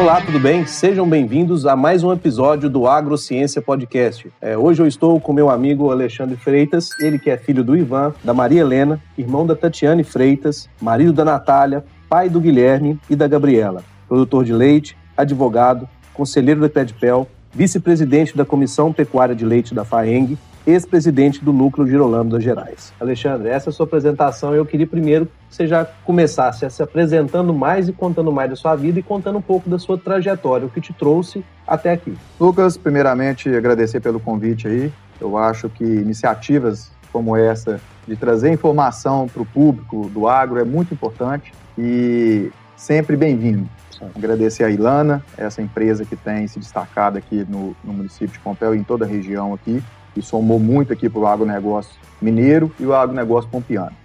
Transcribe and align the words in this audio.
Olá, 0.00 0.18
tudo 0.18 0.40
bem? 0.40 0.64
Sejam 0.64 1.06
bem-vindos 1.06 1.66
a 1.66 1.76
mais 1.76 2.02
um 2.02 2.10
episódio 2.10 2.70
do 2.70 2.88
Agrociência 2.88 3.60
Podcast. 3.60 4.32
É, 4.40 4.56
hoje 4.56 4.80
eu 4.80 4.86
estou 4.86 5.20
com 5.20 5.30
meu 5.30 5.50
amigo 5.50 5.90
Alexandre 5.90 6.36
Freitas, 6.36 6.88
ele 7.00 7.18
que 7.18 7.28
é 7.28 7.36
filho 7.36 7.62
do 7.62 7.76
Ivan, 7.76 8.14
da 8.24 8.32
Maria 8.32 8.62
Helena, 8.62 8.98
irmão 9.18 9.46
da 9.46 9.54
Tatiane 9.54 10.02
Freitas, 10.02 10.70
marido 10.80 11.12
da 11.12 11.22
Natália, 11.22 11.84
pai 12.08 12.30
do 12.30 12.40
Guilherme 12.40 12.98
e 13.10 13.14
da 13.14 13.28
Gabriela, 13.28 13.84
produtor 14.08 14.42
de 14.42 14.54
leite, 14.54 14.96
advogado, 15.14 15.86
conselheiro 16.14 16.62
da 16.62 16.70
Pedpel, 16.70 17.28
vice-presidente 17.52 18.34
da 18.34 18.44
Comissão 18.46 18.94
Pecuária 18.94 19.34
de 19.34 19.44
Leite 19.44 19.74
da 19.74 19.84
FAENG, 19.84 20.38
ex-presidente 20.70 21.44
do 21.44 21.52
Núcleo 21.52 21.86
Girolamo 21.86 22.30
das 22.30 22.42
Gerais. 22.42 22.92
Alexandre, 23.00 23.48
essa 23.48 23.68
é 23.68 23.70
a 23.70 23.72
sua 23.72 23.86
apresentação. 23.86 24.54
Eu 24.54 24.64
queria 24.64 24.86
primeiro 24.86 25.26
que 25.26 25.32
você 25.48 25.66
já 25.66 25.84
começasse 25.84 26.68
se 26.70 26.82
apresentando 26.82 27.52
mais 27.52 27.88
e 27.88 27.92
contando 27.92 28.30
mais 28.30 28.50
da 28.50 28.56
sua 28.56 28.76
vida 28.76 28.98
e 28.98 29.02
contando 29.02 29.38
um 29.38 29.42
pouco 29.42 29.68
da 29.68 29.78
sua 29.78 29.98
trajetória, 29.98 30.66
o 30.66 30.70
que 30.70 30.80
te 30.80 30.92
trouxe 30.92 31.44
até 31.66 31.92
aqui. 31.92 32.16
Lucas, 32.38 32.76
primeiramente 32.76 33.48
agradecer 33.48 34.00
pelo 34.00 34.20
convite 34.20 34.68
aí. 34.68 34.92
Eu 35.20 35.36
acho 35.36 35.68
que 35.68 35.84
iniciativas 35.84 36.90
como 37.12 37.36
essa 37.36 37.80
de 38.06 38.16
trazer 38.16 38.52
informação 38.52 39.28
para 39.28 39.42
o 39.42 39.46
público 39.46 40.08
do 40.08 40.28
agro 40.28 40.58
é 40.58 40.64
muito 40.64 40.94
importante 40.94 41.52
e 41.76 42.50
sempre 42.76 43.16
bem-vindo. 43.16 43.68
Agradecer 44.16 44.64
a 44.64 44.70
Ilana, 44.70 45.22
essa 45.36 45.60
empresa 45.60 46.04
que 46.04 46.16
tem 46.16 46.46
se 46.46 46.58
destacado 46.58 47.18
aqui 47.18 47.44
no, 47.48 47.76
no 47.84 47.92
município 47.92 48.28
de 48.28 48.38
Pompéu 48.38 48.74
e 48.74 48.78
em 48.78 48.82
toda 48.82 49.04
a 49.04 49.08
região 49.08 49.52
aqui, 49.52 49.82
e 50.20 50.22
somou 50.22 50.60
muito 50.60 50.92
aqui 50.92 51.08
para 51.08 51.20
o 51.20 51.26
agronegócio 51.26 51.92
mineiro 52.20 52.70
e 52.78 52.86
o 52.86 52.94
agronegócio 52.94 53.50
pompiano. 53.50 53.96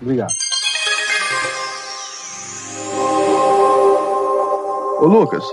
Obrigado. 0.00 0.32
Ô 5.00 5.06
Lucas, 5.06 5.44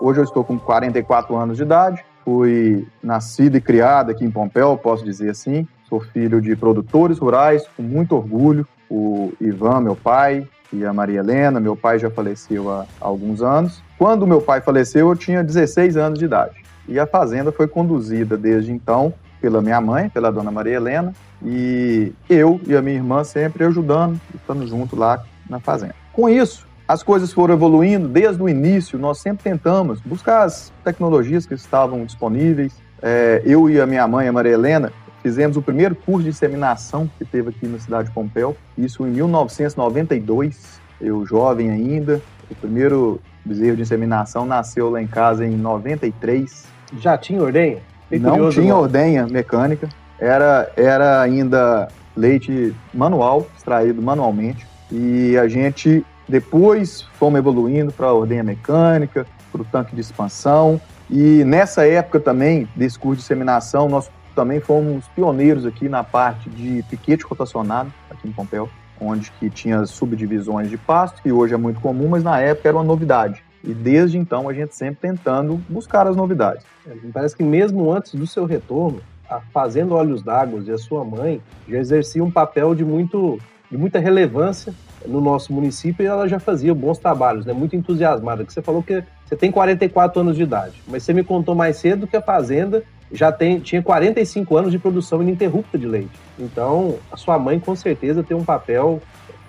hoje 0.00 0.20
eu 0.20 0.24
estou 0.24 0.44
com 0.44 0.58
44 0.58 1.34
anos 1.34 1.56
de 1.56 1.62
idade, 1.62 2.04
fui 2.24 2.86
nascido 3.02 3.56
e 3.56 3.60
criado 3.60 4.10
aqui 4.10 4.24
em 4.24 4.30
Pompéu, 4.30 4.76
posso 4.76 5.04
dizer 5.04 5.30
assim. 5.30 5.66
Sou 5.88 6.00
filho 6.00 6.40
de 6.40 6.54
produtores 6.54 7.18
rurais, 7.18 7.66
com 7.76 7.82
muito 7.82 8.14
orgulho. 8.14 8.64
O 8.88 9.32
Ivan, 9.40 9.80
meu 9.80 9.96
pai, 9.96 10.46
e 10.72 10.84
a 10.84 10.92
Maria 10.92 11.20
Helena. 11.20 11.58
Meu 11.58 11.74
pai 11.74 11.98
já 11.98 12.10
faleceu 12.10 12.70
há 12.70 12.86
alguns 13.00 13.42
anos. 13.42 13.82
Quando 13.98 14.26
meu 14.26 14.40
pai 14.40 14.60
faleceu, 14.60 15.08
eu 15.08 15.16
tinha 15.16 15.42
16 15.42 15.96
anos 15.96 16.18
de 16.18 16.24
idade. 16.24 16.62
E 16.88 16.98
a 16.98 17.06
fazenda 17.06 17.52
foi 17.52 17.66
conduzida 17.66 18.36
desde 18.36 18.72
então 18.72 19.12
pela 19.40 19.60
minha 19.60 19.80
mãe, 19.80 20.08
pela 20.08 20.30
dona 20.30 20.50
Maria 20.50 20.74
Helena, 20.74 21.14
e 21.44 22.12
eu 22.28 22.60
e 22.66 22.76
a 22.76 22.82
minha 22.82 22.96
irmã 22.96 23.24
sempre 23.24 23.64
ajudando, 23.64 24.20
estando 24.34 24.66
junto 24.66 24.94
lá 24.96 25.22
na 25.48 25.58
fazenda. 25.58 25.94
Com 26.12 26.28
isso, 26.28 26.66
as 26.86 27.02
coisas 27.02 27.32
foram 27.32 27.54
evoluindo 27.54 28.08
desde 28.08 28.42
o 28.42 28.48
início, 28.48 28.98
nós 28.98 29.18
sempre 29.18 29.44
tentamos 29.44 30.00
buscar 30.00 30.42
as 30.42 30.72
tecnologias 30.84 31.46
que 31.46 31.54
estavam 31.54 32.04
disponíveis. 32.04 32.74
É, 33.00 33.42
eu 33.44 33.70
e 33.70 33.80
a 33.80 33.86
minha 33.86 34.06
mãe, 34.06 34.28
a 34.28 34.32
Maria 34.32 34.52
Helena, 34.52 34.92
fizemos 35.22 35.56
o 35.56 35.62
primeiro 35.62 35.94
curso 35.94 36.24
de 36.24 36.30
inseminação 36.30 37.08
que 37.18 37.24
teve 37.24 37.50
aqui 37.50 37.66
na 37.66 37.78
cidade 37.78 38.08
de 38.08 38.14
Pompéu, 38.14 38.56
isso 38.76 39.06
em 39.06 39.10
1992, 39.10 40.80
eu 41.00 41.24
jovem 41.24 41.70
ainda. 41.70 42.20
O 42.50 42.54
primeiro 42.54 43.20
bezerro 43.44 43.76
de 43.76 43.82
inseminação 43.82 44.44
nasceu 44.44 44.90
lá 44.90 45.00
em 45.00 45.06
casa 45.06 45.46
em 45.46 45.56
93. 45.56 46.66
Já 46.98 47.16
tinha 47.16 47.40
ordenha? 47.40 47.78
Não 48.18 48.50
tinha 48.50 48.74
ordenha 48.74 49.26
mecânica, 49.26 49.88
era, 50.18 50.70
era 50.76 51.20
ainda 51.20 51.88
leite 52.16 52.74
manual, 52.92 53.46
extraído 53.56 54.02
manualmente. 54.02 54.66
E 54.90 55.38
a 55.38 55.46
gente 55.46 56.04
depois 56.28 57.02
fomos 57.18 57.38
evoluindo 57.38 57.92
para 57.92 58.06
a 58.06 58.12
ordenha 58.12 58.42
mecânica, 58.42 59.26
para 59.50 59.62
o 59.62 59.64
tanque 59.64 59.94
de 59.94 60.00
expansão. 60.00 60.80
E 61.08 61.44
nessa 61.44 61.86
época 61.86 62.20
também, 62.20 62.68
desse 62.74 62.98
curso 62.98 63.18
de 63.18 63.24
inseminação, 63.24 63.88
nós 63.88 64.10
também 64.34 64.60
fomos 64.60 65.06
pioneiros 65.08 65.66
aqui 65.66 65.88
na 65.88 66.04
parte 66.04 66.48
de 66.48 66.84
piquete 66.88 67.24
rotacionado, 67.24 67.92
aqui 68.08 68.28
em 68.28 68.32
Pompéu, 68.32 68.68
onde 69.00 69.30
que 69.32 69.50
tinha 69.50 69.84
subdivisões 69.86 70.70
de 70.70 70.78
pasto, 70.78 71.20
que 71.20 71.32
hoje 71.32 71.54
é 71.54 71.56
muito 71.56 71.80
comum, 71.80 72.08
mas 72.08 72.22
na 72.22 72.40
época 72.40 72.68
era 72.68 72.76
uma 72.76 72.84
novidade. 72.84 73.42
E 73.62 73.74
desde 73.74 74.18
então 74.18 74.48
a 74.48 74.52
gente 74.52 74.74
sempre 74.74 75.08
tentando 75.08 75.60
buscar 75.68 76.06
as 76.06 76.16
novidades. 76.16 76.64
É, 76.86 76.94
me 76.94 77.12
parece 77.12 77.36
que 77.36 77.42
mesmo 77.42 77.92
antes 77.92 78.14
do 78.14 78.26
seu 78.26 78.44
retorno, 78.44 79.00
a 79.28 79.40
Fazenda 79.40 79.94
Olhos 79.94 80.22
d'Água 80.22 80.62
e 80.66 80.70
a 80.70 80.78
sua 80.78 81.04
mãe 81.04 81.40
já 81.68 81.78
exerciam 81.78 82.26
um 82.26 82.30
papel 82.30 82.74
de, 82.74 82.84
muito, 82.84 83.38
de 83.70 83.76
muita 83.76 83.98
relevância 83.98 84.74
no 85.06 85.20
nosso 85.20 85.52
município 85.52 86.02
e 86.02 86.06
ela 86.06 86.28
já 86.28 86.38
fazia 86.38 86.74
bons 86.74 86.98
trabalhos, 86.98 87.46
né? 87.46 87.52
muito 87.52 87.76
entusiasmada. 87.76 88.44
Que 88.44 88.52
você 88.52 88.60
falou 88.60 88.82
que 88.82 89.02
você 89.24 89.36
tem 89.36 89.52
44 89.52 90.20
anos 90.20 90.36
de 90.36 90.42
idade, 90.42 90.82
mas 90.88 91.04
você 91.04 91.12
me 91.12 91.22
contou 91.22 91.54
mais 91.54 91.76
cedo 91.76 92.06
que 92.06 92.16
a 92.16 92.22
Fazenda 92.22 92.82
já 93.12 93.30
tem, 93.32 93.58
tinha 93.60 93.82
45 93.82 94.56
anos 94.56 94.72
de 94.72 94.78
produção 94.78 95.22
ininterrupta 95.22 95.78
de 95.78 95.86
leite. 95.86 96.10
Então, 96.38 96.96
a 97.10 97.16
sua 97.16 97.38
mãe 97.38 97.58
com 97.58 97.74
certeza 97.74 98.22
tem 98.22 98.36
um 98.36 98.44
papel 98.44 99.00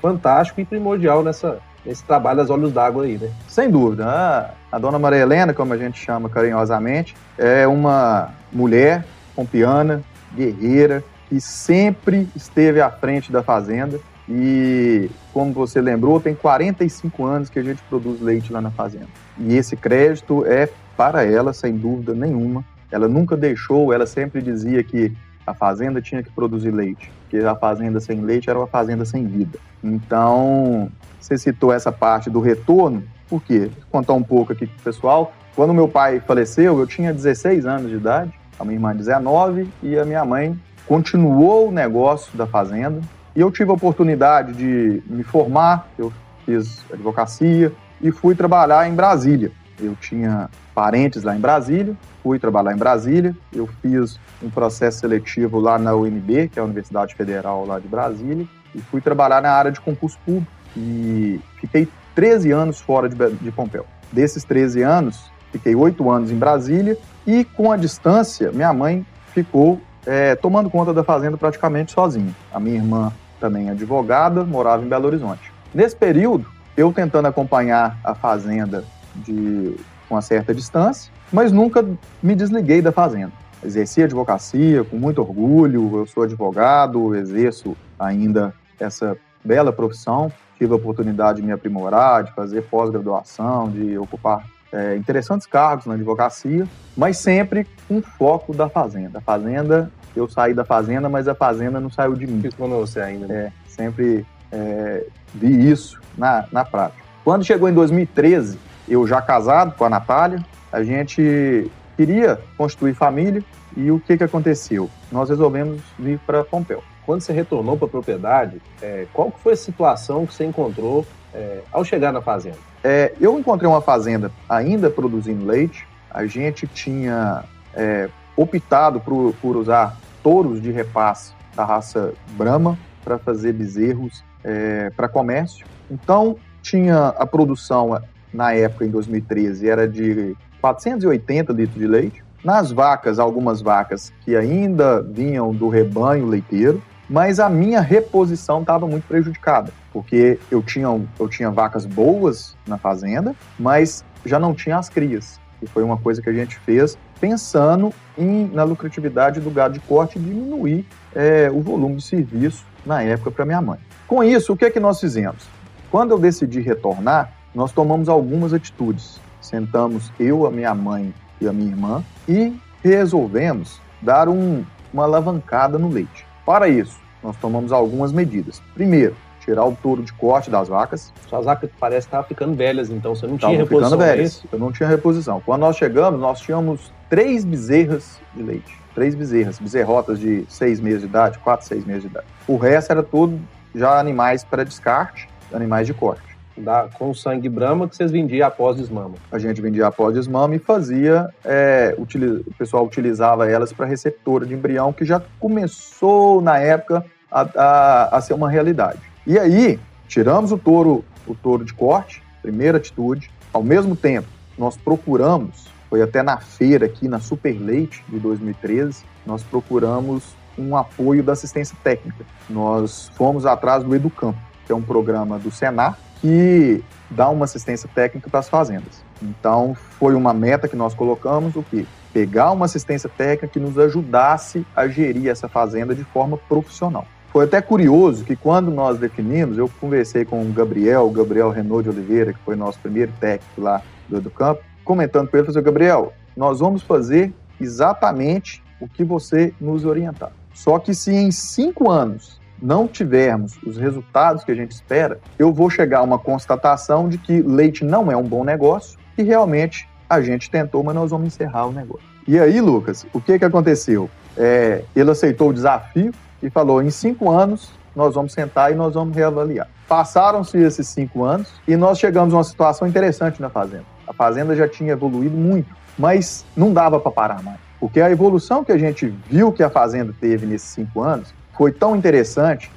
fantástico 0.01 0.61
e 0.61 0.65
primordial 0.65 1.23
nessa, 1.23 1.59
nesse 1.85 2.03
trabalho 2.03 2.37
das 2.37 2.49
olhos 2.49 2.71
d'água 2.71 3.03
aí, 3.03 3.17
né? 3.17 3.29
Sem 3.47 3.69
dúvida. 3.69 4.05
A, 4.07 4.75
a 4.75 4.79
dona 4.79 4.99
Maria 4.99 5.19
Helena, 5.19 5.53
como 5.53 5.73
a 5.73 5.77
gente 5.77 5.99
chama 5.99 6.29
carinhosamente, 6.29 7.15
é 7.37 7.67
uma 7.67 8.29
mulher 8.51 9.05
pompiana, 9.35 10.03
guerreira, 10.35 11.03
que 11.27 11.39
sempre 11.39 12.27
esteve 12.35 12.81
à 12.81 12.89
frente 12.89 13.31
da 13.31 13.41
fazenda. 13.41 13.99
E, 14.29 15.09
como 15.33 15.51
você 15.51 15.81
lembrou, 15.81 16.19
tem 16.19 16.35
45 16.35 17.25
anos 17.25 17.49
que 17.49 17.59
a 17.59 17.63
gente 17.63 17.81
produz 17.89 18.21
leite 18.21 18.51
lá 18.51 18.61
na 18.61 18.71
fazenda. 18.71 19.07
E 19.37 19.57
esse 19.57 19.75
crédito 19.75 20.45
é 20.45 20.69
para 20.95 21.23
ela, 21.23 21.51
sem 21.53 21.75
dúvida 21.75 22.13
nenhuma. 22.13 22.63
Ela 22.91 23.07
nunca 23.07 23.35
deixou, 23.35 23.91
ela 23.91 24.05
sempre 24.05 24.41
dizia 24.41 24.83
que 24.83 25.11
a 25.51 25.53
fazenda 25.53 26.01
tinha 26.01 26.23
que 26.23 26.31
produzir 26.31 26.71
leite, 26.71 27.11
porque 27.21 27.45
a 27.45 27.55
fazenda 27.55 27.99
sem 27.99 28.21
leite 28.21 28.49
era 28.49 28.57
uma 28.57 28.67
fazenda 28.67 29.05
sem 29.05 29.25
vida. 29.25 29.59
Então, 29.83 30.89
você 31.19 31.37
citou 31.37 31.71
essa 31.71 31.91
parte 31.91 32.29
do 32.29 32.39
retorno, 32.39 33.03
por 33.29 33.41
quê? 33.43 33.69
Vou 33.73 33.85
contar 33.91 34.13
um 34.13 34.23
pouco 34.23 34.51
aqui 34.51 34.65
pro 34.67 34.83
pessoal. 34.83 35.33
Quando 35.55 35.73
meu 35.73 35.87
pai 35.87 36.19
faleceu, 36.19 36.79
eu 36.79 36.87
tinha 36.87 37.13
16 37.13 37.65
anos 37.65 37.89
de 37.89 37.95
idade, 37.95 38.33
a 38.59 38.63
minha 38.63 38.75
irmã 38.75 38.95
19 38.95 39.69
e 39.83 39.97
a 39.97 40.05
minha 40.05 40.25
mãe 40.25 40.59
continuou 40.87 41.69
o 41.69 41.71
negócio 41.71 42.37
da 42.37 42.45
fazenda. 42.45 43.01
E 43.35 43.39
eu 43.39 43.51
tive 43.51 43.71
a 43.71 43.73
oportunidade 43.73 44.53
de 44.53 45.01
me 45.07 45.23
formar, 45.23 45.87
eu 45.97 46.11
fiz 46.45 46.83
advocacia 46.91 47.71
e 48.01 48.11
fui 48.11 48.35
trabalhar 48.35 48.89
em 48.89 48.93
Brasília. 48.93 49.51
Eu 49.81 49.95
tinha 49.99 50.49
parentes 50.73 51.23
lá 51.23 51.35
em 51.35 51.39
Brasília, 51.39 51.95
fui 52.21 52.39
trabalhar 52.39 52.73
em 52.73 52.77
Brasília, 52.77 53.35
eu 53.53 53.67
fiz 53.81 54.19
um 54.41 54.49
processo 54.49 54.99
seletivo 54.99 55.59
lá 55.59 55.77
na 55.77 55.95
UNB, 55.95 56.49
que 56.49 56.59
é 56.59 56.61
a 56.61 56.65
Universidade 56.65 57.15
Federal 57.15 57.65
lá 57.65 57.79
de 57.79 57.87
Brasília, 57.87 58.45
e 58.73 58.79
fui 58.79 59.01
trabalhar 59.01 59.41
na 59.41 59.51
área 59.51 59.71
de 59.71 59.81
concurso 59.81 60.17
público. 60.25 60.51
E 60.77 61.39
fiquei 61.59 61.87
13 62.15 62.51
anos 62.51 62.79
fora 62.79 63.09
de, 63.09 63.15
de 63.15 63.51
Pompéu. 63.51 63.85
Desses 64.11 64.43
13 64.43 64.83
anos, 64.83 65.31
fiquei 65.51 65.75
8 65.75 66.09
anos 66.09 66.31
em 66.31 66.37
Brasília 66.37 66.97
e, 67.25 67.43
com 67.43 67.71
a 67.71 67.77
distância, 67.77 68.51
minha 68.51 68.71
mãe 68.73 69.05
ficou 69.33 69.81
é, 70.05 70.35
tomando 70.35 70.69
conta 70.69 70.93
da 70.93 71.03
fazenda 71.03 71.37
praticamente 71.37 71.91
sozinha. 71.91 72.33
A 72.53 72.59
minha 72.59 72.75
irmã, 72.75 73.11
também 73.39 73.69
advogada, 73.69 74.43
morava 74.43 74.83
em 74.83 74.87
Belo 74.87 75.07
Horizonte. 75.07 75.51
Nesse 75.73 75.95
período, 75.95 76.45
eu 76.75 76.91
tentando 76.91 77.27
acompanhar 77.27 77.97
a 78.03 78.13
fazenda 78.13 78.83
de 79.15 79.75
com 80.07 80.15
uma 80.15 80.21
certa 80.21 80.53
distância, 80.53 81.11
mas 81.31 81.51
nunca 81.51 81.85
me 82.21 82.35
desliguei 82.35 82.81
da 82.81 82.91
fazenda. 82.91 83.31
Exerci 83.63 84.03
advocacia 84.03 84.83
com 84.83 84.97
muito 84.97 85.21
orgulho, 85.21 85.99
eu 85.99 86.05
sou 86.05 86.23
advogado, 86.23 87.15
exerço 87.15 87.77
ainda 87.97 88.53
essa 88.79 89.15
bela 89.43 89.71
profissão, 89.71 90.31
tive 90.57 90.73
a 90.73 90.75
oportunidade 90.75 91.39
de 91.41 91.47
me 91.47 91.51
aprimorar, 91.51 92.23
de 92.23 92.33
fazer 92.33 92.63
pós-graduação, 92.63 93.69
de 93.69 93.97
ocupar 93.97 94.45
é, 94.71 94.95
interessantes 94.95 95.45
cargos 95.47 95.85
na 95.85 95.93
advocacia, 95.93 96.67
mas 96.95 97.17
sempre 97.17 97.67
com 97.87 98.01
foco 98.01 98.53
da 98.53 98.69
fazenda. 98.69 99.19
A 99.19 99.21
fazenda, 99.21 99.91
eu 100.15 100.27
saí 100.27 100.53
da 100.53 100.65
fazenda, 100.65 101.09
mas 101.09 101.27
a 101.27 101.35
fazenda 101.35 101.79
não 101.79 101.89
saiu 101.89 102.15
de 102.15 102.25
mim. 102.25 102.41
Ficou 102.41 102.67
você 102.67 102.99
ainda. 102.99 103.27
Né? 103.27 103.35
É, 103.35 103.51
sempre 103.67 104.25
é, 104.51 105.05
vi 105.33 105.69
isso 105.69 105.99
na, 106.17 106.45
na 106.51 106.65
prática. 106.65 107.01
Quando 107.23 107.43
chegou 107.43 107.69
em 107.69 107.73
2013, 107.73 108.57
eu 108.87 109.05
já 109.07 109.21
casado 109.21 109.75
com 109.75 109.85
a 109.85 109.89
Natália, 109.89 110.43
a 110.71 110.83
gente 110.83 111.69
queria 111.97 112.39
constituir 112.57 112.95
família 112.95 113.43
e 113.75 113.91
o 113.91 113.99
que, 113.99 114.17
que 114.17 114.23
aconteceu? 114.23 114.89
Nós 115.11 115.29
resolvemos 115.29 115.81
vir 115.97 116.19
para 116.19 116.43
Pompeu. 116.43 116.83
Quando 117.05 117.21
você 117.21 117.33
retornou 117.33 117.77
para 117.77 117.87
a 117.87 117.89
propriedade, 117.89 118.61
é, 118.81 119.05
qual 119.13 119.31
foi 119.31 119.53
a 119.53 119.57
situação 119.57 120.25
que 120.25 120.33
você 120.33 120.45
encontrou 120.45 121.05
é, 121.33 121.59
ao 121.71 121.83
chegar 121.83 122.11
na 122.11 122.21
fazenda? 122.21 122.57
É, 122.83 123.13
eu 123.19 123.37
encontrei 123.39 123.69
uma 123.69 123.81
fazenda 123.81 124.31
ainda 124.47 124.89
produzindo 124.89 125.45
leite. 125.45 125.87
A 126.09 126.25
gente 126.25 126.67
tinha 126.67 127.43
é, 127.73 128.09
optado 128.35 128.99
por, 128.99 129.33
por, 129.41 129.55
usar 129.55 129.97
touros 130.23 130.61
de 130.61 130.71
repasse 130.71 131.33
da 131.55 131.63
raça 131.63 132.13
Brahma 132.31 132.77
para 133.03 133.17
fazer 133.17 133.53
bezerros 133.53 134.23
é, 134.43 134.89
para 134.91 135.07
comércio. 135.07 135.65
Então, 135.89 136.37
tinha 136.61 137.07
a 137.07 137.25
produção 137.25 137.99
na 138.33 138.53
época, 138.53 138.85
em 138.85 138.89
2013, 138.89 139.67
era 139.67 139.87
de 139.87 140.35
480 140.61 141.53
litros 141.53 141.77
de 141.77 141.87
leite. 141.87 142.23
Nas 142.43 142.71
vacas, 142.71 143.19
algumas 143.19 143.61
vacas 143.61 144.11
que 144.21 144.35
ainda 144.35 145.01
vinham 145.01 145.53
do 145.53 145.69
rebanho 145.69 146.25
leiteiro, 146.25 146.81
mas 147.09 147.39
a 147.39 147.49
minha 147.49 147.81
reposição 147.81 148.61
estava 148.61 148.87
muito 148.87 149.05
prejudicada, 149.07 149.71
porque 149.91 150.39
eu 150.49 150.63
tinha, 150.63 150.87
eu 151.19 151.27
tinha 151.27 151.51
vacas 151.51 151.85
boas 151.85 152.55
na 152.65 152.77
fazenda, 152.77 153.35
mas 153.59 154.03
já 154.25 154.39
não 154.39 154.53
tinha 154.53 154.77
as 154.77 154.89
crias. 154.89 155.39
E 155.61 155.67
foi 155.67 155.83
uma 155.83 155.97
coisa 155.97 156.21
que 156.21 156.29
a 156.29 156.33
gente 156.33 156.57
fez 156.59 156.97
pensando 157.19 157.93
em, 158.17 158.47
na 158.47 158.63
lucratividade 158.63 159.39
do 159.39 159.51
gado 159.51 159.75
de 159.75 159.79
corte 159.81 160.17
e 160.17 160.21
diminuir 160.21 160.87
é, 161.13 161.51
o 161.51 161.61
volume 161.61 161.97
de 161.97 162.03
serviço 162.03 162.65
na 162.85 163.03
época 163.03 163.29
para 163.29 163.45
minha 163.45 163.61
mãe. 163.61 163.77
Com 164.07 164.23
isso, 164.23 164.53
o 164.53 164.57
que 164.57 164.65
é 164.65 164.71
que 164.71 164.79
nós 164.79 164.99
fizemos? 164.99 165.47
Quando 165.91 166.11
eu 166.11 166.17
decidi 166.17 166.61
retornar, 166.61 167.31
nós 167.53 167.71
tomamos 167.71 168.09
algumas 168.09 168.53
atitudes. 168.53 169.19
Sentamos 169.41 170.11
eu, 170.19 170.45
a 170.45 170.51
minha 170.51 170.73
mãe 170.73 171.13
e 171.39 171.47
a 171.47 171.53
minha 171.53 171.69
irmã 171.69 172.03
e 172.27 172.53
resolvemos 172.83 173.79
dar 174.01 174.29
um, 174.29 174.63
uma 174.93 175.03
alavancada 175.03 175.77
no 175.77 175.89
leite. 175.89 176.25
Para 176.45 176.67
isso, 176.67 176.99
nós 177.23 177.35
tomamos 177.37 177.71
algumas 177.71 178.11
medidas. 178.11 178.61
Primeiro, 178.73 179.15
tirar 179.41 179.65
o 179.65 179.75
touro 179.75 180.03
de 180.03 180.13
corte 180.13 180.49
das 180.49 180.67
vacas. 180.67 181.11
Suas 181.27 181.45
vacas 181.45 181.69
parecem 181.79 182.07
estar 182.07 182.23
ficando 182.23 182.55
velhas, 182.55 182.89
então 182.89 183.15
você 183.15 183.27
não 183.27 183.37
tinha 183.37 183.57
reposição. 183.57 183.89
Ficando 183.91 184.03
é 184.03 184.15
velhas. 184.15 184.43
Eu 184.51 184.59
não 184.59 184.71
tinha 184.71 184.87
reposição. 184.87 185.41
Quando 185.45 185.61
nós 185.61 185.75
chegamos, 185.75 186.19
nós 186.19 186.39
tínhamos 186.39 186.91
três 187.09 187.43
bezerras 187.43 188.19
de 188.35 188.43
leite. 188.43 188.79
Três 188.93 189.15
bezerras, 189.15 189.57
bezerrotas 189.57 190.19
de 190.19 190.45
seis 190.49 190.79
meses 190.79 191.01
de 191.01 191.07
idade, 191.07 191.39
quatro, 191.39 191.65
seis 191.65 191.85
meses 191.85 192.03
de 192.03 192.09
idade. 192.09 192.25
O 192.47 192.57
resto 192.57 192.91
era 192.91 193.01
tudo 193.01 193.39
já 193.73 193.99
animais 193.99 194.43
para 194.43 194.65
descarte, 194.65 195.29
animais 195.53 195.87
de 195.87 195.93
corte. 195.93 196.30
Da, 196.61 196.87
com 196.93 197.11
sangue 197.11 197.49
brama 197.49 197.87
que 197.87 197.95
vocês 197.95 198.11
vendiam 198.11 198.47
após 198.47 198.77
desmama. 198.77 199.15
A 199.31 199.39
gente 199.39 199.59
vendia 199.59 199.87
após 199.87 200.13
desmama 200.13 200.55
e 200.55 200.59
fazia, 200.59 201.27
é, 201.43 201.95
o 201.97 202.05
pessoal 202.53 202.85
utilizava 202.85 203.49
elas 203.49 203.73
para 203.73 203.87
receptora 203.87 204.45
de 204.45 204.53
embrião, 204.53 204.93
que 204.93 205.03
já 205.03 205.19
começou 205.39 206.39
na 206.39 206.59
época 206.59 207.03
a, 207.31 207.41
a, 207.41 208.17
a 208.17 208.21
ser 208.21 208.35
uma 208.35 208.47
realidade. 208.47 208.99
E 209.25 209.39
aí, 209.39 209.79
tiramos 210.07 210.51
o 210.51 210.57
touro, 210.57 211.03
o 211.25 211.33
touro 211.33 211.65
de 211.65 211.73
corte, 211.73 212.21
primeira 212.43 212.77
atitude. 212.77 213.31
Ao 213.51 213.63
mesmo 213.63 213.95
tempo, 213.95 214.27
nós 214.55 214.77
procuramos, 214.77 215.67
foi 215.89 216.03
até 216.03 216.21
na 216.21 216.37
feira 216.37 216.85
aqui 216.85 217.07
na 217.07 217.19
Super 217.19 217.59
Leite 217.59 218.03
de 218.07 218.19
2013, 218.19 219.03
nós 219.25 219.41
procuramos 219.41 220.35
um 220.57 220.77
apoio 220.77 221.23
da 221.23 221.33
assistência 221.33 221.75
técnica. 221.83 222.23
Nós 222.47 223.09
fomos 223.15 223.47
atrás 223.47 223.83
do 223.83 223.95
Educampo, 223.95 224.37
que 224.65 224.71
é 224.71 224.75
um 224.75 224.81
programa 224.81 225.39
do 225.39 225.49
Senar 225.49 225.97
que 226.21 226.83
dá 227.09 227.29
uma 227.29 227.45
assistência 227.45 227.89
técnica 227.93 228.29
para 228.29 228.39
as 228.39 228.47
fazendas. 228.47 229.03
Então, 229.21 229.75
foi 229.99 230.13
uma 230.13 230.33
meta 230.33 230.67
que 230.67 230.75
nós 230.75 230.93
colocamos, 230.93 231.55
o 231.55 231.63
quê? 231.63 231.85
Pegar 232.13 232.51
uma 232.51 232.65
assistência 232.65 233.09
técnica 233.09 233.47
que 233.47 233.59
nos 233.59 233.77
ajudasse 233.77 234.65
a 234.75 234.87
gerir 234.87 235.29
essa 235.29 235.49
fazenda 235.49 235.95
de 235.95 236.03
forma 236.03 236.37
profissional. 236.37 237.05
Foi 237.31 237.45
até 237.45 237.61
curioso 237.61 238.25
que 238.25 238.35
quando 238.35 238.69
nós 238.69 238.99
definimos, 238.99 239.57
eu 239.57 239.69
conversei 239.79 240.25
com 240.25 240.41
o 240.41 240.51
Gabriel, 240.51 241.07
o 241.07 241.11
Gabriel 241.11 241.49
Renault 241.49 241.83
de 241.83 241.89
Oliveira, 241.89 242.33
que 242.33 242.39
foi 242.39 242.55
nosso 242.55 242.77
primeiro 242.79 243.11
técnico 243.19 243.61
lá 243.61 243.81
do 244.09 244.17
Educampo, 244.17 244.61
comentando 244.83 245.29
com 245.29 245.37
ele, 245.37 245.45
falei, 245.45 245.61
Gabriel, 245.61 246.13
nós 246.35 246.59
vamos 246.59 246.81
fazer 246.81 247.33
exatamente 247.59 248.61
o 248.81 248.87
que 248.87 249.03
você 249.03 249.53
nos 249.61 249.85
orientar. 249.85 250.31
Só 250.53 250.77
que 250.77 250.93
se 250.93 251.13
em 251.13 251.31
cinco 251.31 251.89
anos 251.89 252.40
não 252.61 252.87
tivermos 252.87 253.57
os 253.65 253.77
resultados 253.77 254.43
que 254.43 254.51
a 254.51 254.55
gente 254.55 254.71
espera, 254.71 255.19
eu 255.39 255.51
vou 255.51 255.69
chegar 255.69 255.99
a 255.99 256.03
uma 256.03 256.19
constatação 256.19 257.09
de 257.09 257.17
que 257.17 257.41
leite 257.41 257.83
não 257.83 258.11
é 258.11 258.15
um 258.15 258.23
bom 258.23 258.43
negócio 258.43 258.99
e 259.17 259.23
realmente 259.23 259.87
a 260.09 260.21
gente 260.21 260.49
tentou, 260.49 260.83
mas 260.83 260.93
nós 260.93 261.09
vamos 261.09 261.27
encerrar 261.27 261.67
o 261.67 261.71
negócio. 261.71 262.05
E 262.27 262.37
aí, 262.37 262.61
Lucas, 262.61 263.05
o 263.13 263.19
que, 263.19 263.39
que 263.39 263.45
aconteceu? 263.45 264.09
É, 264.37 264.83
ele 264.95 265.09
aceitou 265.09 265.49
o 265.49 265.53
desafio 265.53 266.13
e 266.41 266.49
falou: 266.49 266.81
em 266.81 266.89
cinco 266.89 267.31
anos 267.31 267.71
nós 267.95 268.13
vamos 268.13 268.33
sentar 268.33 268.71
e 268.71 268.75
nós 268.75 268.93
vamos 268.93 269.15
reavaliar. 269.15 269.67
Passaram-se 269.87 270.57
esses 270.57 270.87
cinco 270.87 271.23
anos 271.23 271.51
e 271.67 271.75
nós 271.75 271.99
chegamos 271.99 272.33
a 272.33 272.37
uma 272.37 272.43
situação 272.43 272.87
interessante 272.87 273.41
na 273.41 273.49
fazenda. 273.49 273.85
A 274.07 274.13
fazenda 274.13 274.55
já 274.55 274.67
tinha 274.67 274.93
evoluído 274.93 275.35
muito, 275.35 275.73
mas 275.97 276.45
não 276.55 276.71
dava 276.71 276.99
para 276.99 277.11
parar 277.11 277.41
mais. 277.43 277.59
Porque 277.81 277.99
a 277.99 278.11
evolução 278.11 278.63
que 278.63 278.71
a 278.71 278.77
gente 278.77 279.07
viu 279.27 279.51
que 279.51 279.63
a 279.63 279.69
Fazenda 279.69 280.13
teve 280.21 280.45
nesses 280.45 280.69
cinco 280.69 281.01
anos 281.01 281.33
foi 281.61 281.71
tão 281.71 281.95
interessante 281.95 282.71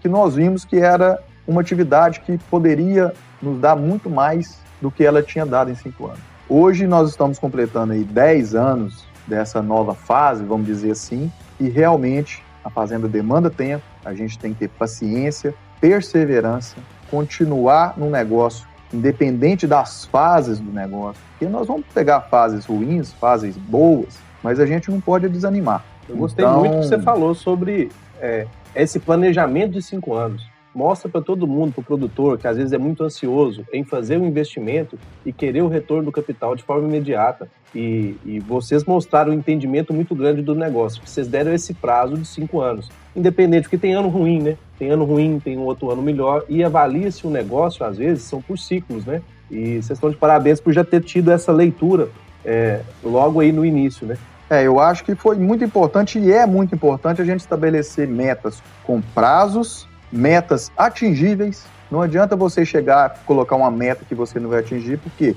que 0.00 0.08
nós 0.08 0.36
vimos 0.36 0.64
que 0.64 0.76
era 0.76 1.20
uma 1.44 1.60
atividade 1.60 2.20
que 2.20 2.38
poderia 2.38 3.12
nos 3.42 3.60
dar 3.60 3.74
muito 3.74 4.08
mais 4.08 4.60
do 4.80 4.92
que 4.92 5.04
ela 5.04 5.20
tinha 5.24 5.44
dado 5.44 5.72
em 5.72 5.74
cinco 5.74 6.06
anos. 6.06 6.20
Hoje 6.48 6.86
nós 6.86 7.10
estamos 7.10 7.36
completando 7.36 7.94
aí 7.94 8.04
10 8.04 8.54
anos 8.54 9.04
dessa 9.26 9.60
nova 9.60 9.92
fase, 9.92 10.44
vamos 10.44 10.68
dizer 10.68 10.92
assim, 10.92 11.32
e 11.58 11.68
realmente 11.68 12.40
a 12.64 12.70
fazenda 12.70 13.08
demanda 13.08 13.50
tempo, 13.50 13.82
a 14.04 14.14
gente 14.14 14.38
tem 14.38 14.52
que 14.52 14.60
ter 14.60 14.68
paciência, 14.68 15.52
perseverança, 15.80 16.76
continuar 17.10 17.94
no 17.96 18.08
negócio, 18.08 18.64
independente 18.94 19.66
das 19.66 20.04
fases 20.04 20.60
do 20.60 20.70
negócio, 20.70 21.20
porque 21.32 21.46
nós 21.46 21.66
vamos 21.66 21.84
pegar 21.92 22.20
fases 22.20 22.66
ruins, 22.66 23.12
fases 23.14 23.56
boas, 23.56 24.16
mas 24.44 24.60
a 24.60 24.64
gente 24.64 24.92
não 24.92 25.00
pode 25.00 25.28
desanimar. 25.28 25.84
Eu 26.08 26.16
gostei 26.16 26.44
então... 26.44 26.60
muito 26.60 26.78
que 26.78 26.86
você 26.86 27.00
falou 27.00 27.34
sobre 27.34 27.90
é, 28.20 28.46
esse 28.74 28.98
planejamento 28.98 29.72
de 29.72 29.82
cinco 29.82 30.14
anos. 30.14 30.46
Mostra 30.74 31.08
para 31.08 31.20
todo 31.20 31.46
mundo, 31.46 31.72
para 31.72 31.80
o 31.80 31.84
produtor, 31.84 32.38
que 32.38 32.46
às 32.46 32.56
vezes 32.56 32.72
é 32.72 32.78
muito 32.78 33.02
ansioso 33.02 33.66
em 33.72 33.82
fazer 33.82 34.18
um 34.18 34.26
investimento 34.26 34.98
e 35.24 35.32
querer 35.32 35.62
o 35.62 35.68
retorno 35.68 36.04
do 36.04 36.12
capital 36.12 36.54
de 36.54 36.62
forma 36.62 36.86
imediata. 36.86 37.48
E, 37.74 38.16
e 38.24 38.38
vocês 38.38 38.84
mostraram 38.84 39.32
um 39.32 39.34
entendimento 39.34 39.92
muito 39.92 40.14
grande 40.14 40.40
do 40.40 40.54
negócio, 40.54 41.02
vocês 41.04 41.26
deram 41.26 41.52
esse 41.52 41.74
prazo 41.74 42.16
de 42.16 42.26
cinco 42.26 42.60
anos. 42.60 42.88
Independente, 43.16 43.62
porque 43.62 43.78
tem 43.78 43.94
ano 43.94 44.08
ruim, 44.08 44.40
né? 44.40 44.56
Tem 44.78 44.90
ano 44.90 45.04
ruim, 45.04 45.40
tem 45.40 45.58
um 45.58 45.62
outro 45.62 45.90
ano 45.90 46.00
melhor. 46.00 46.44
E 46.48 46.62
avalia-se 46.62 47.26
o 47.26 47.30
um 47.30 47.32
negócio, 47.32 47.84
às 47.84 47.98
vezes, 47.98 48.22
são 48.22 48.40
por 48.40 48.58
ciclos, 48.58 49.04
né? 49.04 49.20
E 49.50 49.82
vocês 49.82 49.90
estão 49.90 50.10
de 50.10 50.16
parabéns 50.16 50.60
por 50.60 50.72
já 50.72 50.84
ter 50.84 51.02
tido 51.02 51.32
essa 51.32 51.50
leitura 51.50 52.08
é, 52.44 52.80
logo 53.02 53.40
aí 53.40 53.50
no 53.50 53.64
início, 53.64 54.06
né? 54.06 54.16
É, 54.50 54.62
eu 54.66 54.80
acho 54.80 55.04
que 55.04 55.14
foi 55.14 55.36
muito 55.36 55.62
importante 55.62 56.18
e 56.18 56.32
é 56.32 56.46
muito 56.46 56.74
importante 56.74 57.20
a 57.20 57.24
gente 57.24 57.40
estabelecer 57.40 58.08
metas 58.08 58.62
com 58.84 59.00
prazos, 59.00 59.86
metas 60.10 60.72
atingíveis. 60.76 61.64
Não 61.90 62.00
adianta 62.02 62.34
você 62.34 62.64
chegar 62.64 63.22
colocar 63.26 63.56
uma 63.56 63.70
meta 63.70 64.04
que 64.06 64.14
você 64.14 64.40
não 64.40 64.48
vai 64.48 64.60
atingir, 64.60 64.98
porque 64.98 65.36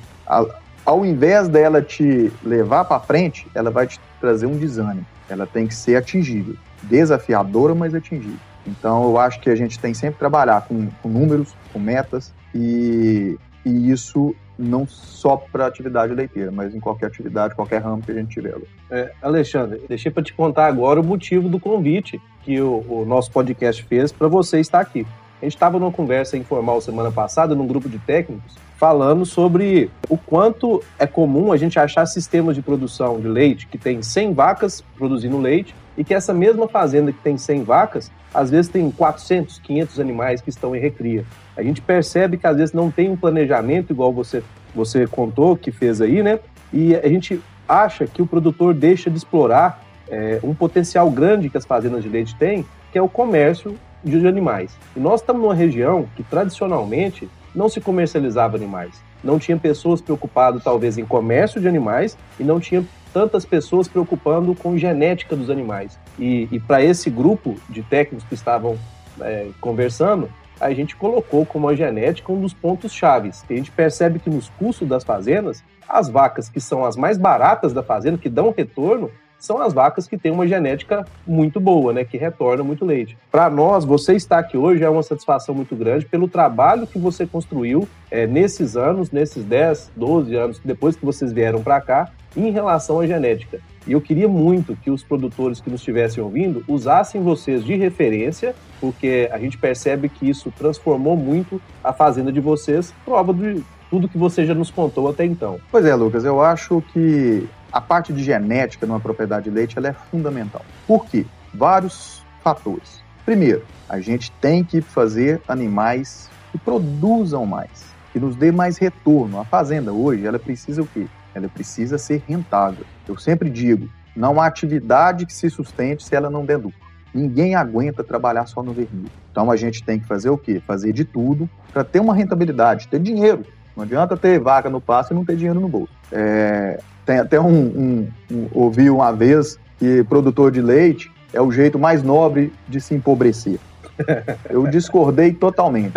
ao 0.86 1.06
invés 1.06 1.50
dela 1.50 1.82
te 1.82 2.32
levar 2.44 2.86
para 2.86 3.00
frente, 3.00 3.48
ela 3.54 3.70
vai 3.70 3.88
te 3.88 4.00
trazer 4.20 4.46
um 4.46 4.58
desânimo. 4.58 5.06
Ela 5.30 5.46
tem 5.46 5.68
que 5.68 5.76
ser 5.76 5.96
atingível, 5.96 6.56
desafiadora, 6.84 7.76
mas 7.76 7.94
atingível. 7.94 8.40
Então, 8.66 9.04
eu 9.04 9.18
acho 9.18 9.40
que 9.40 9.50
a 9.50 9.56
gente 9.56 9.80
tem 9.80 9.94
sempre 9.94 10.14
que 10.14 10.20
trabalhar 10.20 10.62
com, 10.68 10.88
com 11.02 11.10
números, 11.10 11.56
com 11.74 11.80
metas, 11.80 12.34
e, 12.54 13.38
e 13.66 13.92
isso 13.92 14.36
não 14.58 14.88
só 14.88 15.38
para 15.38 15.66
atividade 15.66 16.14
leiteira, 16.14 16.52
mas 16.52 16.76
em 16.76 16.80
qualquer 16.80 17.08
atividade, 17.08 17.56
qualquer 17.56 17.82
ramo 17.82 18.02
que 18.02 18.12
a 18.12 18.16
gente 18.16 18.30
tiver. 18.30 18.56
É, 18.90 19.12
Alexandre, 19.22 19.82
deixei 19.88 20.12
para 20.12 20.24
te 20.24 20.34
contar 20.34 20.68
agora 20.68 21.00
o 21.00 21.04
motivo 21.04 21.50
do 21.50 21.60
convite 21.60 22.22
que 22.44 22.62
o, 22.62 22.86
o 22.88 23.06
nosso 23.06 23.32
podcast 23.32 23.84
fez 23.84 24.12
para 24.12 24.28
você 24.28 24.60
estar 24.60 24.80
aqui. 24.80 25.06
A 25.42 25.46
gente 25.46 25.56
estava 25.56 25.80
numa 25.80 25.92
conversa 25.92 26.38
informal 26.38 26.80
semana 26.82 27.12
passada, 27.12 27.56
num 27.56 27.66
grupo 27.66 27.90
de 27.90 27.98
técnicos, 27.98 28.56
falando 28.78 29.26
sobre 29.26 29.90
o 30.08 30.18
quanto 30.18 30.84
é 31.00 31.08
comum 31.08 31.52
a 31.52 31.58
gente 31.58 31.80
achar 31.80 32.06
sistemas 32.06 32.56
de 32.56 32.62
produção 32.62 33.20
de 33.20 33.28
leite 33.28 33.68
que 33.68 33.78
tem 33.78 34.04
100 34.04 34.34
vacas 34.34 34.84
produzindo 34.96 35.40
leite 35.40 35.74
e 35.98 36.04
que 36.04 36.14
essa 36.14 36.34
mesma 36.34 36.68
fazenda 36.68 37.12
que 37.12 37.20
tem 37.20 37.38
100 37.38 37.64
vacas, 37.64 38.12
às 38.34 38.50
vezes 38.50 38.72
tem 38.72 38.90
400, 38.90 39.60
500 39.60 40.00
animais 40.00 40.42
que 40.42 40.50
estão 40.50 40.76
em 40.76 40.80
recria. 40.80 41.26
A 41.62 41.64
gente 41.64 41.80
percebe 41.80 42.38
que 42.38 42.48
às 42.48 42.58
vezes 42.58 42.74
não 42.74 42.90
tem 42.90 43.08
um 43.08 43.16
planejamento 43.16 43.94
igual 43.94 44.12
você, 44.12 44.42
você 44.74 45.06
contou 45.06 45.56
que 45.56 45.72
fez 45.72 46.02
aí, 46.02 46.24
né? 46.24 46.40
E 46.74 46.96
a 46.96 47.08
gente 47.08 47.40
acha 47.70 48.08
que 48.08 48.20
o 48.20 48.26
produtor 48.26 48.74
deixa 48.74 49.12
de 49.12 49.18
explorar 49.18 49.84
é, 50.10 50.40
um 50.44 50.56
potencial 50.56 51.10
grande 51.12 51.52
que 51.52 51.58
as 51.58 51.64
fazendas 51.64 52.02
de 52.02 52.10
leite 52.10 52.36
têm, 52.36 52.66
que 52.92 52.98
é 52.98 53.02
o 53.02 53.08
comércio 53.08 53.78
de 54.04 54.28
animais. 54.28 54.76
E 54.96 55.00
nós 55.00 55.22
estamos 55.22 55.40
numa 55.40 55.54
região 55.54 56.08
que 56.16 56.24
tradicionalmente 56.24 57.30
não 57.54 57.70
se 57.70 57.80
comercializava 57.80 58.58
animais. 58.58 59.00
Não 59.24 59.38
tinha 59.38 59.56
pessoas 59.56 60.02
preocupadas 60.02 60.64
talvez 60.64 60.98
em 60.98 61.06
comércio 61.06 61.62
de 61.62 61.68
animais 61.68 62.18
e 62.40 62.44
não 62.44 62.60
tinha 62.60 62.84
tantas 63.14 63.46
pessoas 63.46 63.88
preocupando 63.88 64.56
com 64.56 64.76
genética 64.80 65.36
dos 65.36 65.52
animais. 65.52 66.00
E, 66.18 66.48
e 66.52 66.60
para 66.60 66.84
esse 66.84 67.08
grupo 67.12 67.56
de 67.70 67.84
técnicos 67.84 68.28
que 68.28 68.34
estavam 68.34 68.80
é, 69.20 69.50
conversando, 69.62 70.28
a 70.62 70.74
gente 70.74 70.96
colocou 70.96 71.44
como 71.46 71.68
a 71.68 71.76
genética 71.76 72.32
um 72.32 72.40
dos 72.40 72.54
pontos 72.54 72.94
chaves. 72.94 73.44
A 73.50 73.54
gente 73.54 73.72
percebe 73.72 74.20
que 74.20 74.30
nos 74.30 74.48
custos 74.50 74.88
das 74.88 75.04
fazendas, 75.04 75.64
as 75.90 76.08
vacas 76.08 76.48
que 76.48 76.62
são 76.62 76.86
as 76.86 76.96
mais 76.96 77.18
baratas 77.18 77.74
da 77.74 77.82
fazenda, 77.82 78.18
que 78.18 78.30
dão 78.30 78.54
retorno, 78.56 79.10
são 79.42 79.60
as 79.60 79.74
vacas 79.74 80.08
que 80.08 80.18
têm 80.18 80.32
uma 80.32 80.48
genética 80.48 81.04
muito 81.26 81.60
boa, 81.60 81.92
né, 81.92 82.06
que 82.06 82.16
retornam 82.16 82.64
muito 82.64 82.86
leite. 82.86 83.18
Para 83.32 83.50
nós, 83.50 83.84
você 83.84 84.14
estar 84.14 84.38
aqui 84.38 84.56
hoje 84.56 84.84
é 84.84 84.90
uma 84.90 85.04
satisfação 85.04 85.56
muito 85.56 85.76
grande 85.76 86.06
pelo 86.06 86.28
trabalho 86.28 86.86
que 86.86 87.00
você 87.00 87.26
construiu 87.26 87.90
é, 88.12 88.28
nesses 88.28 88.78
anos, 88.78 89.10
nesses 89.12 89.44
10, 89.44 89.92
12 89.96 90.36
anos, 90.36 90.62
depois 90.64 90.96
que 90.96 91.04
vocês 91.04 91.34
vieram 91.34 91.64
para 91.64 91.82
cá, 91.82 92.12
em 92.38 92.52
relação 92.52 93.00
à 93.00 93.08
genética. 93.08 93.60
E 93.88 93.94
eu 93.94 94.00
queria 94.00 94.28
muito 94.28 94.76
que 94.76 94.92
os 94.92 95.04
produtores 95.04 95.60
que 95.60 95.72
nos 95.72 95.82
estivessem 95.82 96.24
ouvindo 96.24 96.64
usassem 96.68 97.22
vocês 97.22 97.66
de 97.66 97.76
referência, 97.76 98.54
porque 98.80 99.28
a 99.32 99.40
gente 99.40 99.58
percebe 99.58 100.08
que 100.08 100.30
isso 100.30 100.54
transformou 100.56 101.18
muito 101.18 101.60
a 101.84 101.92
fazenda 101.92 102.32
de 102.32 102.40
vocês, 102.40 102.94
prova 103.04 103.34
de 103.34 103.64
tudo 103.90 104.08
que 104.08 104.18
você 104.18 104.46
já 104.46 104.54
nos 104.54 104.72
contou 104.72 105.10
até 105.10 105.26
então. 105.26 105.60
Pois 105.70 105.84
é, 105.84 105.94
Lucas, 105.94 106.24
eu 106.24 106.42
acho 106.42 106.82
que 106.94 107.46
a 107.72 107.80
parte 107.80 108.12
de 108.12 108.24
genética 108.24 108.86
numa 108.86 109.00
propriedade 109.00 109.46
de 109.46 109.50
leite 109.50 109.78
ela 109.78 109.88
é 109.88 109.94
fundamental. 109.94 110.64
Por 110.86 111.06
quê? 111.06 111.26
Vários 111.54 112.24
fatores. 112.44 113.02
Primeiro, 113.26 113.64
a 113.88 114.00
gente 114.00 114.32
tem 114.42 114.64
que 114.64 114.82
fazer 114.82 115.42
animais 115.48 116.30
que 116.52 116.58
produzam 116.58 117.46
mais, 117.46 117.86
que 118.12 118.20
nos 118.20 118.36
dê 118.36 118.52
mais 118.52 118.78
retorno. 118.78 119.40
A 119.40 119.46
fazenda 119.46 119.94
hoje, 119.94 120.26
ela 120.26 120.40
precisa 120.40 120.82
o 120.82 120.88
quê? 120.88 121.08
Ela 121.34 121.48
precisa 121.48 121.98
ser 121.98 122.24
rentável. 122.28 122.86
Eu 123.08 123.18
sempre 123.18 123.50
digo, 123.50 123.90
não 124.16 124.42
há 124.42 124.48
atividade 124.48 125.26
que 125.26 125.34
se 125.34 125.50
sustente 125.50 126.04
se 126.04 126.16
ela 126.16 126.30
não 126.30 126.46
der 126.46 126.58
lucro. 126.58 126.80
Ninguém 127.14 127.56
aguenta 127.56 128.04
trabalhar 128.04 128.46
só 128.46 128.64
no 128.64 128.74
vermelho. 128.74 129.12
Então 129.32 129.52
a 129.52 129.56
gente 129.56 129.84
tem 129.84 130.00
que 130.00 130.06
fazer 130.06 130.30
o 130.30 130.38
quê? 130.38 130.62
Fazer 130.66 130.94
de 130.94 131.06
tudo 131.06 131.50
para 131.72 131.84
ter 131.84 132.00
uma 132.00 132.14
rentabilidade, 132.14 132.88
ter 132.88 133.00
dinheiro. 133.00 133.46
Não 133.76 133.84
adianta 133.84 134.18
ter 134.18 134.40
vaca 134.40 134.70
no 134.70 134.82
pasto 134.82 135.12
e 135.12 135.14
não 135.14 135.24
ter 135.24 135.36
dinheiro 135.36 135.60
no 135.60 135.68
bolso. 135.68 135.94
É, 136.12 136.82
tem 137.06 137.20
até 137.20 137.40
um, 137.40 137.48
um, 137.50 138.08
um, 138.32 138.48
ouvi 138.52 138.90
uma 138.90 139.12
vez 139.12 139.60
que 139.80 140.04
produtor 140.06 140.52
de 140.52 140.62
leite 140.62 141.12
é 141.34 141.42
o 141.42 141.52
jeito 141.52 141.80
mais 141.80 142.04
nobre 142.04 142.54
de 142.68 142.80
se 142.80 142.94
empobrecer. 142.94 143.60
Eu 144.50 144.68
discordei 144.68 145.34
totalmente. 145.34 145.94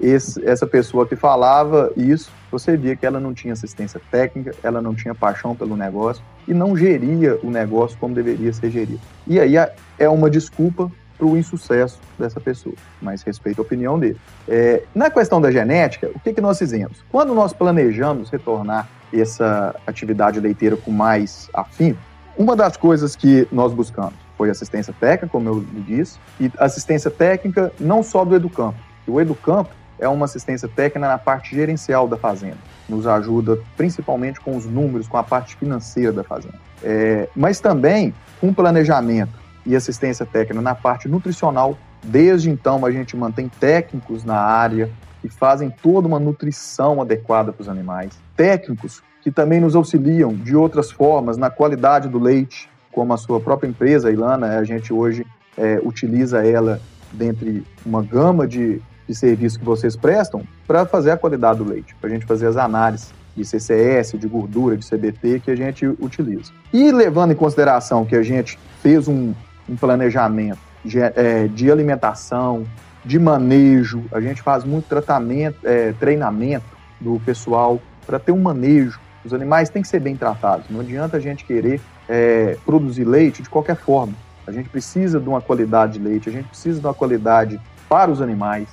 Esse, 0.00 0.42
essa 0.46 0.66
pessoa 0.66 1.06
que 1.06 1.14
falava 1.14 1.92
isso, 1.94 2.30
você 2.50 2.74
via 2.76 2.96
que 2.96 3.04
ela 3.04 3.20
não 3.20 3.34
tinha 3.34 3.52
assistência 3.52 4.00
técnica, 4.10 4.54
ela 4.62 4.80
não 4.80 4.94
tinha 4.94 5.14
paixão 5.14 5.54
pelo 5.54 5.76
negócio 5.76 6.22
e 6.48 6.54
não 6.54 6.74
geria 6.74 7.38
o 7.42 7.50
negócio 7.50 7.98
como 7.98 8.14
deveria 8.14 8.52
ser 8.52 8.70
gerido. 8.70 9.00
E 9.26 9.38
aí 9.38 9.54
é 9.98 10.08
uma 10.08 10.30
desculpa 10.30 10.90
para 11.20 11.28
o 11.28 11.36
insucesso 11.36 12.00
dessa 12.18 12.40
pessoa, 12.40 12.74
mas 13.00 13.22
respeito 13.22 13.60
a 13.60 13.62
opinião 13.62 13.98
dele. 13.98 14.18
É, 14.48 14.82
na 14.94 15.10
questão 15.10 15.38
da 15.38 15.50
genética, 15.50 16.10
o 16.14 16.18
que, 16.18 16.32
que 16.32 16.40
nós 16.40 16.58
fizemos? 16.58 17.04
Quando 17.12 17.34
nós 17.34 17.52
planejamos 17.52 18.30
retornar 18.30 18.88
essa 19.12 19.74
atividade 19.86 20.40
leiteira 20.40 20.76
com 20.76 20.90
mais 20.90 21.50
afinco, 21.52 22.00
uma 22.38 22.56
das 22.56 22.74
coisas 22.76 23.14
que 23.14 23.46
nós 23.52 23.74
buscamos 23.74 24.14
foi 24.38 24.48
assistência 24.48 24.94
técnica, 24.98 25.28
como 25.28 25.48
eu 25.50 25.64
disse, 25.86 26.18
e 26.40 26.50
assistência 26.56 27.10
técnica 27.10 27.70
não 27.78 28.02
só 28.02 28.24
do 28.24 28.34
Educampo. 28.34 28.78
O 29.06 29.20
Educampo 29.20 29.70
é 29.98 30.08
uma 30.08 30.24
assistência 30.24 30.66
técnica 30.66 31.06
na 31.06 31.18
parte 31.18 31.54
gerencial 31.54 32.08
da 32.08 32.16
fazenda. 32.16 32.56
Nos 32.88 33.06
ajuda 33.06 33.58
principalmente 33.76 34.40
com 34.40 34.56
os 34.56 34.64
números, 34.64 35.06
com 35.06 35.18
a 35.18 35.22
parte 35.22 35.54
financeira 35.56 36.12
da 36.12 36.24
fazenda. 36.24 36.58
É, 36.82 37.28
mas 37.36 37.60
também 37.60 38.14
com 38.40 38.54
planejamento 38.54 39.38
e 39.64 39.76
assistência 39.76 40.26
técnica 40.26 40.62
na 40.62 40.74
parte 40.74 41.08
nutricional. 41.08 41.76
Desde 42.02 42.50
então, 42.50 42.84
a 42.84 42.90
gente 42.90 43.16
mantém 43.16 43.48
técnicos 43.48 44.24
na 44.24 44.36
área 44.36 44.90
que 45.20 45.28
fazem 45.28 45.70
toda 45.70 46.08
uma 46.08 46.18
nutrição 46.18 47.00
adequada 47.00 47.52
para 47.52 47.62
os 47.62 47.68
animais. 47.68 48.18
Técnicos 48.36 49.02
que 49.22 49.30
também 49.30 49.60
nos 49.60 49.76
auxiliam 49.76 50.32
de 50.34 50.56
outras 50.56 50.90
formas 50.90 51.36
na 51.36 51.50
qualidade 51.50 52.08
do 52.08 52.18
leite, 52.18 52.70
como 52.90 53.12
a 53.12 53.16
sua 53.16 53.38
própria 53.38 53.68
empresa, 53.68 54.08
a 54.08 54.12
Ilana, 54.12 54.58
a 54.58 54.64
gente 54.64 54.92
hoje 54.92 55.26
é, 55.56 55.78
utiliza 55.84 56.44
ela 56.44 56.80
dentre 57.12 57.62
uma 57.84 58.02
gama 58.02 58.46
de, 58.46 58.80
de 59.06 59.14
serviços 59.14 59.58
que 59.58 59.64
vocês 59.64 59.94
prestam 59.94 60.42
para 60.66 60.86
fazer 60.86 61.10
a 61.10 61.16
qualidade 61.16 61.58
do 61.58 61.64
leite, 61.64 61.94
para 62.00 62.08
a 62.08 62.12
gente 62.12 62.24
fazer 62.24 62.46
as 62.46 62.56
análises 62.56 63.12
de 63.36 63.44
CCS, 63.44 64.18
de 64.18 64.26
gordura, 64.26 64.76
de 64.76 64.88
CBT 64.88 65.40
que 65.40 65.50
a 65.50 65.56
gente 65.56 65.86
utiliza. 65.86 66.52
E 66.72 66.90
levando 66.90 67.32
em 67.32 67.36
consideração 67.36 68.04
que 68.04 68.16
a 68.16 68.22
gente 68.22 68.58
fez 68.82 69.06
um, 69.06 69.32
um 69.68 69.76
planejamento 69.76 70.58
de, 70.84 71.00
é, 71.00 71.48
de 71.48 71.70
alimentação, 71.70 72.66
de 73.04 73.18
manejo, 73.18 74.04
a 74.12 74.20
gente 74.20 74.42
faz 74.42 74.64
muito 74.64 74.86
tratamento, 74.86 75.58
é, 75.64 75.92
treinamento 75.92 76.66
do 77.00 77.20
pessoal 77.20 77.80
para 78.06 78.18
ter 78.18 78.32
um 78.32 78.40
manejo. 78.40 79.00
Os 79.24 79.32
animais 79.32 79.68
têm 79.68 79.82
que 79.82 79.88
ser 79.88 80.00
bem 80.00 80.16
tratados. 80.16 80.66
Não 80.68 80.80
adianta 80.80 81.16
a 81.16 81.20
gente 81.20 81.44
querer 81.44 81.80
é, 82.08 82.56
produzir 82.64 83.04
leite 83.04 83.42
de 83.42 83.48
qualquer 83.48 83.76
forma. 83.76 84.14
A 84.46 84.52
gente 84.52 84.68
precisa 84.68 85.20
de 85.20 85.28
uma 85.28 85.40
qualidade 85.40 85.94
de 85.94 85.98
leite, 86.00 86.28
a 86.28 86.32
gente 86.32 86.48
precisa 86.48 86.80
de 86.80 86.86
uma 86.86 86.94
qualidade 86.94 87.60
para 87.88 88.10
os 88.10 88.20
animais. 88.20 88.68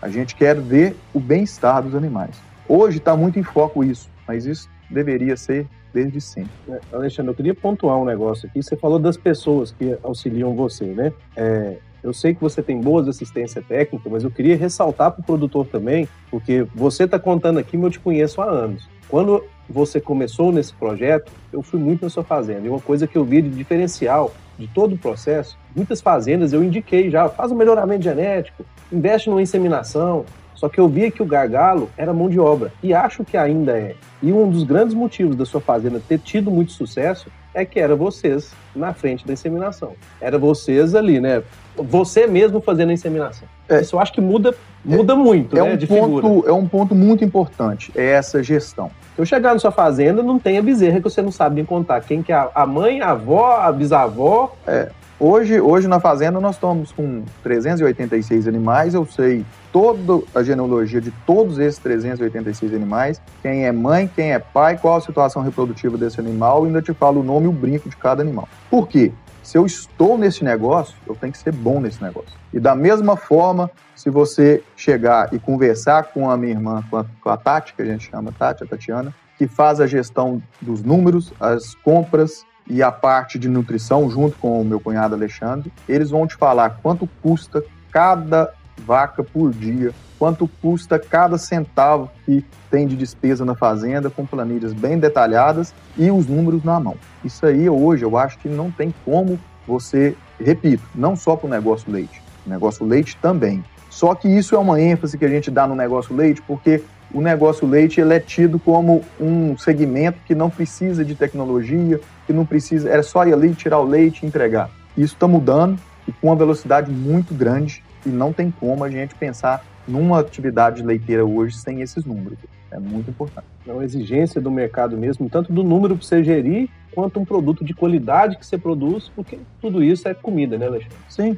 A 0.00 0.08
gente 0.08 0.34
quer 0.34 0.58
ver 0.58 0.96
o 1.12 1.20
bem-estar 1.20 1.82
dos 1.82 1.94
animais. 1.94 2.34
Hoje 2.66 2.98
está 2.98 3.16
muito 3.16 3.38
em 3.38 3.42
foco 3.42 3.84
isso, 3.84 4.08
mas 4.26 4.46
isso 4.46 4.68
deveria 4.88 5.36
ser 5.36 5.66
desde 5.92 6.20
sempre. 6.20 6.50
É, 6.68 6.80
Alexandre, 6.92 7.30
eu 7.30 7.34
queria 7.34 7.54
pontuar 7.54 7.96
um 7.96 8.04
negócio 8.04 8.48
aqui. 8.48 8.62
Você 8.62 8.76
falou 8.76 8.98
das 8.98 9.16
pessoas 9.16 9.72
que 9.72 9.96
auxiliam 10.02 10.54
você, 10.54 10.84
né? 10.86 11.12
É, 11.36 11.76
eu 12.02 12.12
sei 12.12 12.34
que 12.34 12.40
você 12.40 12.62
tem 12.62 12.80
boas 12.80 13.06
assistência 13.08 13.62
técnica, 13.62 14.08
mas 14.08 14.24
eu 14.24 14.30
queria 14.30 14.56
ressaltar 14.56 15.12
para 15.12 15.20
o 15.20 15.24
produtor 15.24 15.66
também, 15.66 16.08
porque 16.30 16.66
você 16.74 17.04
está 17.04 17.18
contando 17.18 17.58
aqui, 17.58 17.76
mas 17.76 17.84
eu 17.84 17.90
te 17.90 18.00
conheço 18.00 18.40
há 18.40 18.46
anos. 18.46 18.88
Quando 19.08 19.44
você 19.68 20.00
começou 20.00 20.50
nesse 20.50 20.72
projeto, 20.72 21.30
eu 21.52 21.62
fui 21.62 21.78
muito 21.78 22.02
na 22.02 22.10
sua 22.10 22.24
fazenda. 22.24 22.66
E 22.66 22.68
uma 22.68 22.80
coisa 22.80 23.06
que 23.06 23.16
eu 23.18 23.24
vi 23.24 23.42
de 23.42 23.50
diferencial 23.50 24.32
de 24.58 24.66
todo 24.68 24.94
o 24.94 24.98
processo, 24.98 25.58
muitas 25.74 26.00
fazendas 26.00 26.52
eu 26.52 26.62
indiquei 26.62 27.10
já, 27.10 27.28
faz 27.28 27.50
um 27.50 27.54
melhoramento 27.54 28.04
genético, 28.04 28.64
investe 28.92 29.30
numa 29.30 29.40
inseminação, 29.40 30.24
só 30.60 30.68
que 30.68 30.78
eu 30.78 30.86
via 30.86 31.10
que 31.10 31.22
o 31.22 31.24
gargalo 31.24 31.88
era 31.96 32.12
mão 32.12 32.28
de 32.28 32.38
obra, 32.38 32.70
e 32.82 32.92
acho 32.92 33.24
que 33.24 33.34
ainda 33.34 33.78
é. 33.78 33.94
E 34.22 34.30
um 34.30 34.50
dos 34.50 34.62
grandes 34.62 34.92
motivos 34.92 35.34
da 35.34 35.46
sua 35.46 35.58
fazenda 35.58 36.02
ter 36.06 36.18
tido 36.18 36.50
muito 36.50 36.72
sucesso 36.72 37.30
é 37.54 37.64
que 37.64 37.80
era 37.80 37.96
vocês 37.96 38.52
na 38.76 38.92
frente 38.92 39.26
da 39.26 39.32
inseminação. 39.32 39.94
Era 40.20 40.36
vocês 40.36 40.94
ali, 40.94 41.18
né? 41.18 41.42
Você 41.74 42.26
mesmo 42.26 42.60
fazendo 42.60 42.90
a 42.90 42.92
inseminação. 42.92 43.48
É, 43.70 43.80
Isso 43.80 43.96
eu 43.96 44.00
acho 44.00 44.12
que 44.12 44.20
muda, 44.20 44.54
muda 44.84 45.14
é, 45.14 45.16
muito, 45.16 45.56
é 45.56 45.62
né? 45.62 45.72
Um 45.72 45.76
de 45.78 45.86
ponto, 45.86 46.16
figura. 46.16 46.50
É 46.50 46.52
um 46.52 46.68
ponto 46.68 46.94
muito 46.94 47.24
importante, 47.24 47.90
é 47.96 48.10
essa 48.10 48.42
gestão. 48.42 48.90
Eu 49.16 49.24
chegar 49.24 49.54
na 49.54 49.58
sua 49.58 49.72
fazenda, 49.72 50.22
não 50.22 50.38
tem 50.38 50.58
a 50.58 50.62
bezerra 50.62 50.98
que 50.98 51.04
você 51.04 51.22
não 51.22 51.32
sabe 51.32 51.54
nem 51.54 51.64
contar. 51.64 52.02
Quem 52.02 52.22
que 52.22 52.34
é 52.34 52.48
a 52.54 52.66
mãe, 52.66 53.00
a 53.00 53.12
avó, 53.12 53.56
a 53.62 53.72
bisavó. 53.72 54.54
É. 54.66 54.90
Hoje, 55.22 55.60
hoje 55.60 55.86
na 55.86 56.00
fazenda 56.00 56.40
nós 56.40 56.54
estamos 56.54 56.92
com 56.92 57.22
386 57.42 58.48
animais, 58.48 58.94
eu 58.94 59.04
sei 59.04 59.44
toda 59.70 60.24
a 60.34 60.42
genealogia 60.42 60.98
de 60.98 61.10
todos 61.26 61.58
esses 61.58 61.78
386 61.78 62.72
animais, 62.72 63.20
quem 63.42 63.66
é 63.66 63.70
mãe, 63.70 64.10
quem 64.16 64.32
é 64.32 64.38
pai, 64.38 64.78
qual 64.78 64.96
a 64.96 65.00
situação 65.02 65.42
reprodutiva 65.42 65.98
desse 65.98 66.18
animal, 66.18 66.64
e 66.64 66.68
ainda 66.68 66.80
te 66.80 66.94
falo 66.94 67.20
o 67.20 67.22
nome 67.22 67.44
e 67.44 67.48
o 67.50 67.52
brinco 67.52 67.90
de 67.90 67.96
cada 67.98 68.22
animal. 68.22 68.48
Por 68.70 68.88
quê? 68.88 69.12
Se 69.42 69.58
eu 69.58 69.66
estou 69.66 70.16
nesse 70.16 70.42
negócio, 70.42 70.96
eu 71.06 71.14
tenho 71.14 71.34
que 71.34 71.38
ser 71.38 71.52
bom 71.52 71.80
nesse 71.80 72.02
negócio. 72.02 72.32
E 72.50 72.58
da 72.58 72.74
mesma 72.74 73.14
forma, 73.14 73.70
se 73.94 74.08
você 74.08 74.62
chegar 74.74 75.34
e 75.34 75.38
conversar 75.38 76.04
com 76.14 76.30
a 76.30 76.36
minha 76.38 76.52
irmã, 76.52 76.82
com 76.88 76.96
a, 76.96 77.04
com 77.22 77.28
a 77.28 77.36
Tati, 77.36 77.74
que 77.74 77.82
a 77.82 77.84
gente 77.84 78.08
chama 78.08 78.32
Tati, 78.32 78.64
a 78.64 78.66
Tatiana, 78.66 79.14
que 79.36 79.46
faz 79.46 79.82
a 79.82 79.86
gestão 79.86 80.42
dos 80.62 80.82
números, 80.82 81.30
as 81.38 81.74
compras, 81.74 82.46
e 82.70 82.84
a 82.84 82.92
parte 82.92 83.36
de 83.36 83.48
nutrição, 83.48 84.08
junto 84.08 84.38
com 84.38 84.60
o 84.60 84.64
meu 84.64 84.78
cunhado 84.78 85.14
Alexandre, 85.14 85.72
eles 85.88 86.10
vão 86.10 86.24
te 86.24 86.36
falar 86.36 86.78
quanto 86.80 87.08
custa 87.20 87.64
cada 87.90 88.54
vaca 88.86 89.24
por 89.24 89.50
dia, 89.50 89.92
quanto 90.16 90.48
custa 90.62 90.96
cada 90.96 91.36
centavo 91.36 92.08
que 92.24 92.44
tem 92.70 92.86
de 92.86 92.96
despesa 92.96 93.44
na 93.44 93.56
fazenda, 93.56 94.08
com 94.08 94.24
planilhas 94.24 94.72
bem 94.72 94.98
detalhadas 95.00 95.74
e 95.98 96.12
os 96.12 96.28
números 96.28 96.62
na 96.62 96.78
mão. 96.78 96.96
Isso 97.24 97.44
aí 97.44 97.68
hoje 97.68 98.04
eu 98.04 98.16
acho 98.16 98.38
que 98.38 98.48
não 98.48 98.70
tem 98.70 98.94
como 99.04 99.38
você, 99.66 100.16
repito, 100.38 100.84
não 100.94 101.16
só 101.16 101.34
para 101.34 101.48
o 101.48 101.50
negócio 101.50 101.90
leite, 101.90 102.22
o 102.46 102.50
negócio 102.50 102.86
leite 102.86 103.16
também. 103.20 103.64
Só 103.90 104.14
que 104.14 104.28
isso 104.28 104.54
é 104.54 104.58
uma 104.58 104.80
ênfase 104.80 105.18
que 105.18 105.24
a 105.24 105.28
gente 105.28 105.50
dá 105.50 105.66
no 105.66 105.74
negócio 105.74 106.14
leite, 106.14 106.40
porque 106.42 106.84
o 107.12 107.20
negócio 107.20 107.66
leite 107.66 108.00
ele 108.00 108.14
é 108.14 108.20
tido 108.20 108.58
como 108.58 109.02
um 109.20 109.56
segmento 109.58 110.18
que 110.26 110.34
não 110.34 110.48
precisa 110.48 111.04
de 111.04 111.14
tecnologia, 111.14 112.00
que 112.26 112.32
não 112.32 112.46
precisa, 112.46 112.88
era 112.88 113.02
só 113.02 113.26
ir 113.26 113.32
ali 113.32 113.54
tirar 113.54 113.78
o 113.78 113.84
leite 113.84 114.22
e 114.22 114.26
entregar. 114.26 114.70
Isso 114.96 115.14
está 115.14 115.26
mudando 115.26 115.78
e 116.06 116.12
com 116.12 116.28
uma 116.28 116.36
velocidade 116.36 116.90
muito 116.90 117.34
grande 117.34 117.82
e 118.04 118.08
não 118.08 118.32
tem 118.32 118.50
como 118.50 118.84
a 118.84 118.90
gente 118.90 119.14
pensar 119.14 119.64
numa 119.86 120.20
atividade 120.20 120.82
leiteira 120.82 121.24
hoje 121.24 121.56
sem 121.56 121.80
esses 121.80 122.04
números. 122.04 122.38
É 122.70 122.78
muito 122.78 123.10
importante. 123.10 123.46
É 123.66 123.72
uma 123.72 123.84
exigência 123.84 124.40
do 124.40 124.50
mercado 124.50 124.96
mesmo, 124.96 125.28
tanto 125.28 125.52
do 125.52 125.62
número 125.64 125.96
para 125.96 126.06
você 126.06 126.22
gerir, 126.22 126.68
quanto 126.92 127.18
um 127.18 127.24
produto 127.24 127.64
de 127.64 127.74
qualidade 127.74 128.36
que 128.36 128.46
você 128.46 128.56
produz, 128.56 129.10
porque 129.14 129.38
tudo 129.60 129.82
isso 129.82 130.08
é 130.08 130.14
comida, 130.14 130.56
né, 130.56 130.66
Alexandre? 130.66 130.96
Sim. 131.08 131.36